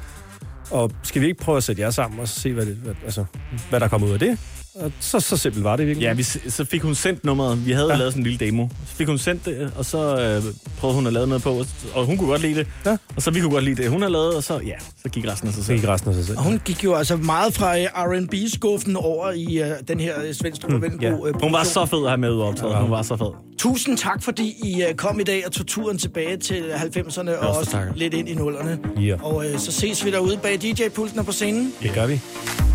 [0.71, 2.93] og skal vi ikke prøve at sætte jer sammen og så se, hvad, det, hvad,
[3.03, 3.25] altså,
[3.69, 4.39] hvad der kommer ud af det?
[4.75, 6.05] Og så, så simpelt var det virkelig.
[6.05, 7.65] Ja, vi, så fik hun sendt nummeret.
[7.65, 7.97] Vi havde ja.
[7.97, 8.67] Lavet sådan en lille demo.
[8.87, 10.43] Så fik hun sendt det, og så øh,
[10.79, 12.67] prøvede hun at lave noget på, og hun kunne godt lide det.
[12.85, 12.97] Ja.
[13.15, 14.73] Og så vi kunne godt lide det, hun har lavet, og så, ja,
[15.03, 15.79] så gik resten af sig Så selv.
[15.79, 16.37] gik resten af sig selv.
[16.37, 20.33] Og hun gik jo altså meget fra øh, R&B-skuffen over i øh, den her øh,
[20.63, 21.11] og Vellenbo ja.
[21.11, 22.75] øh, Hun var så fed at have med optræde.
[22.75, 23.31] Hun var så fed.
[23.57, 27.37] Tusind tak, fordi I øh, kom i dag og tog turen tilbage til 90'erne og
[27.47, 27.87] også også tak.
[27.95, 28.79] lidt ind i nullerne.
[29.01, 29.15] Ja.
[29.23, 31.73] Og øh, så ses vi derude bag DJ-pulten og på scenen.
[31.83, 32.13] Det gør vi.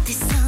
[0.07, 0.48] Det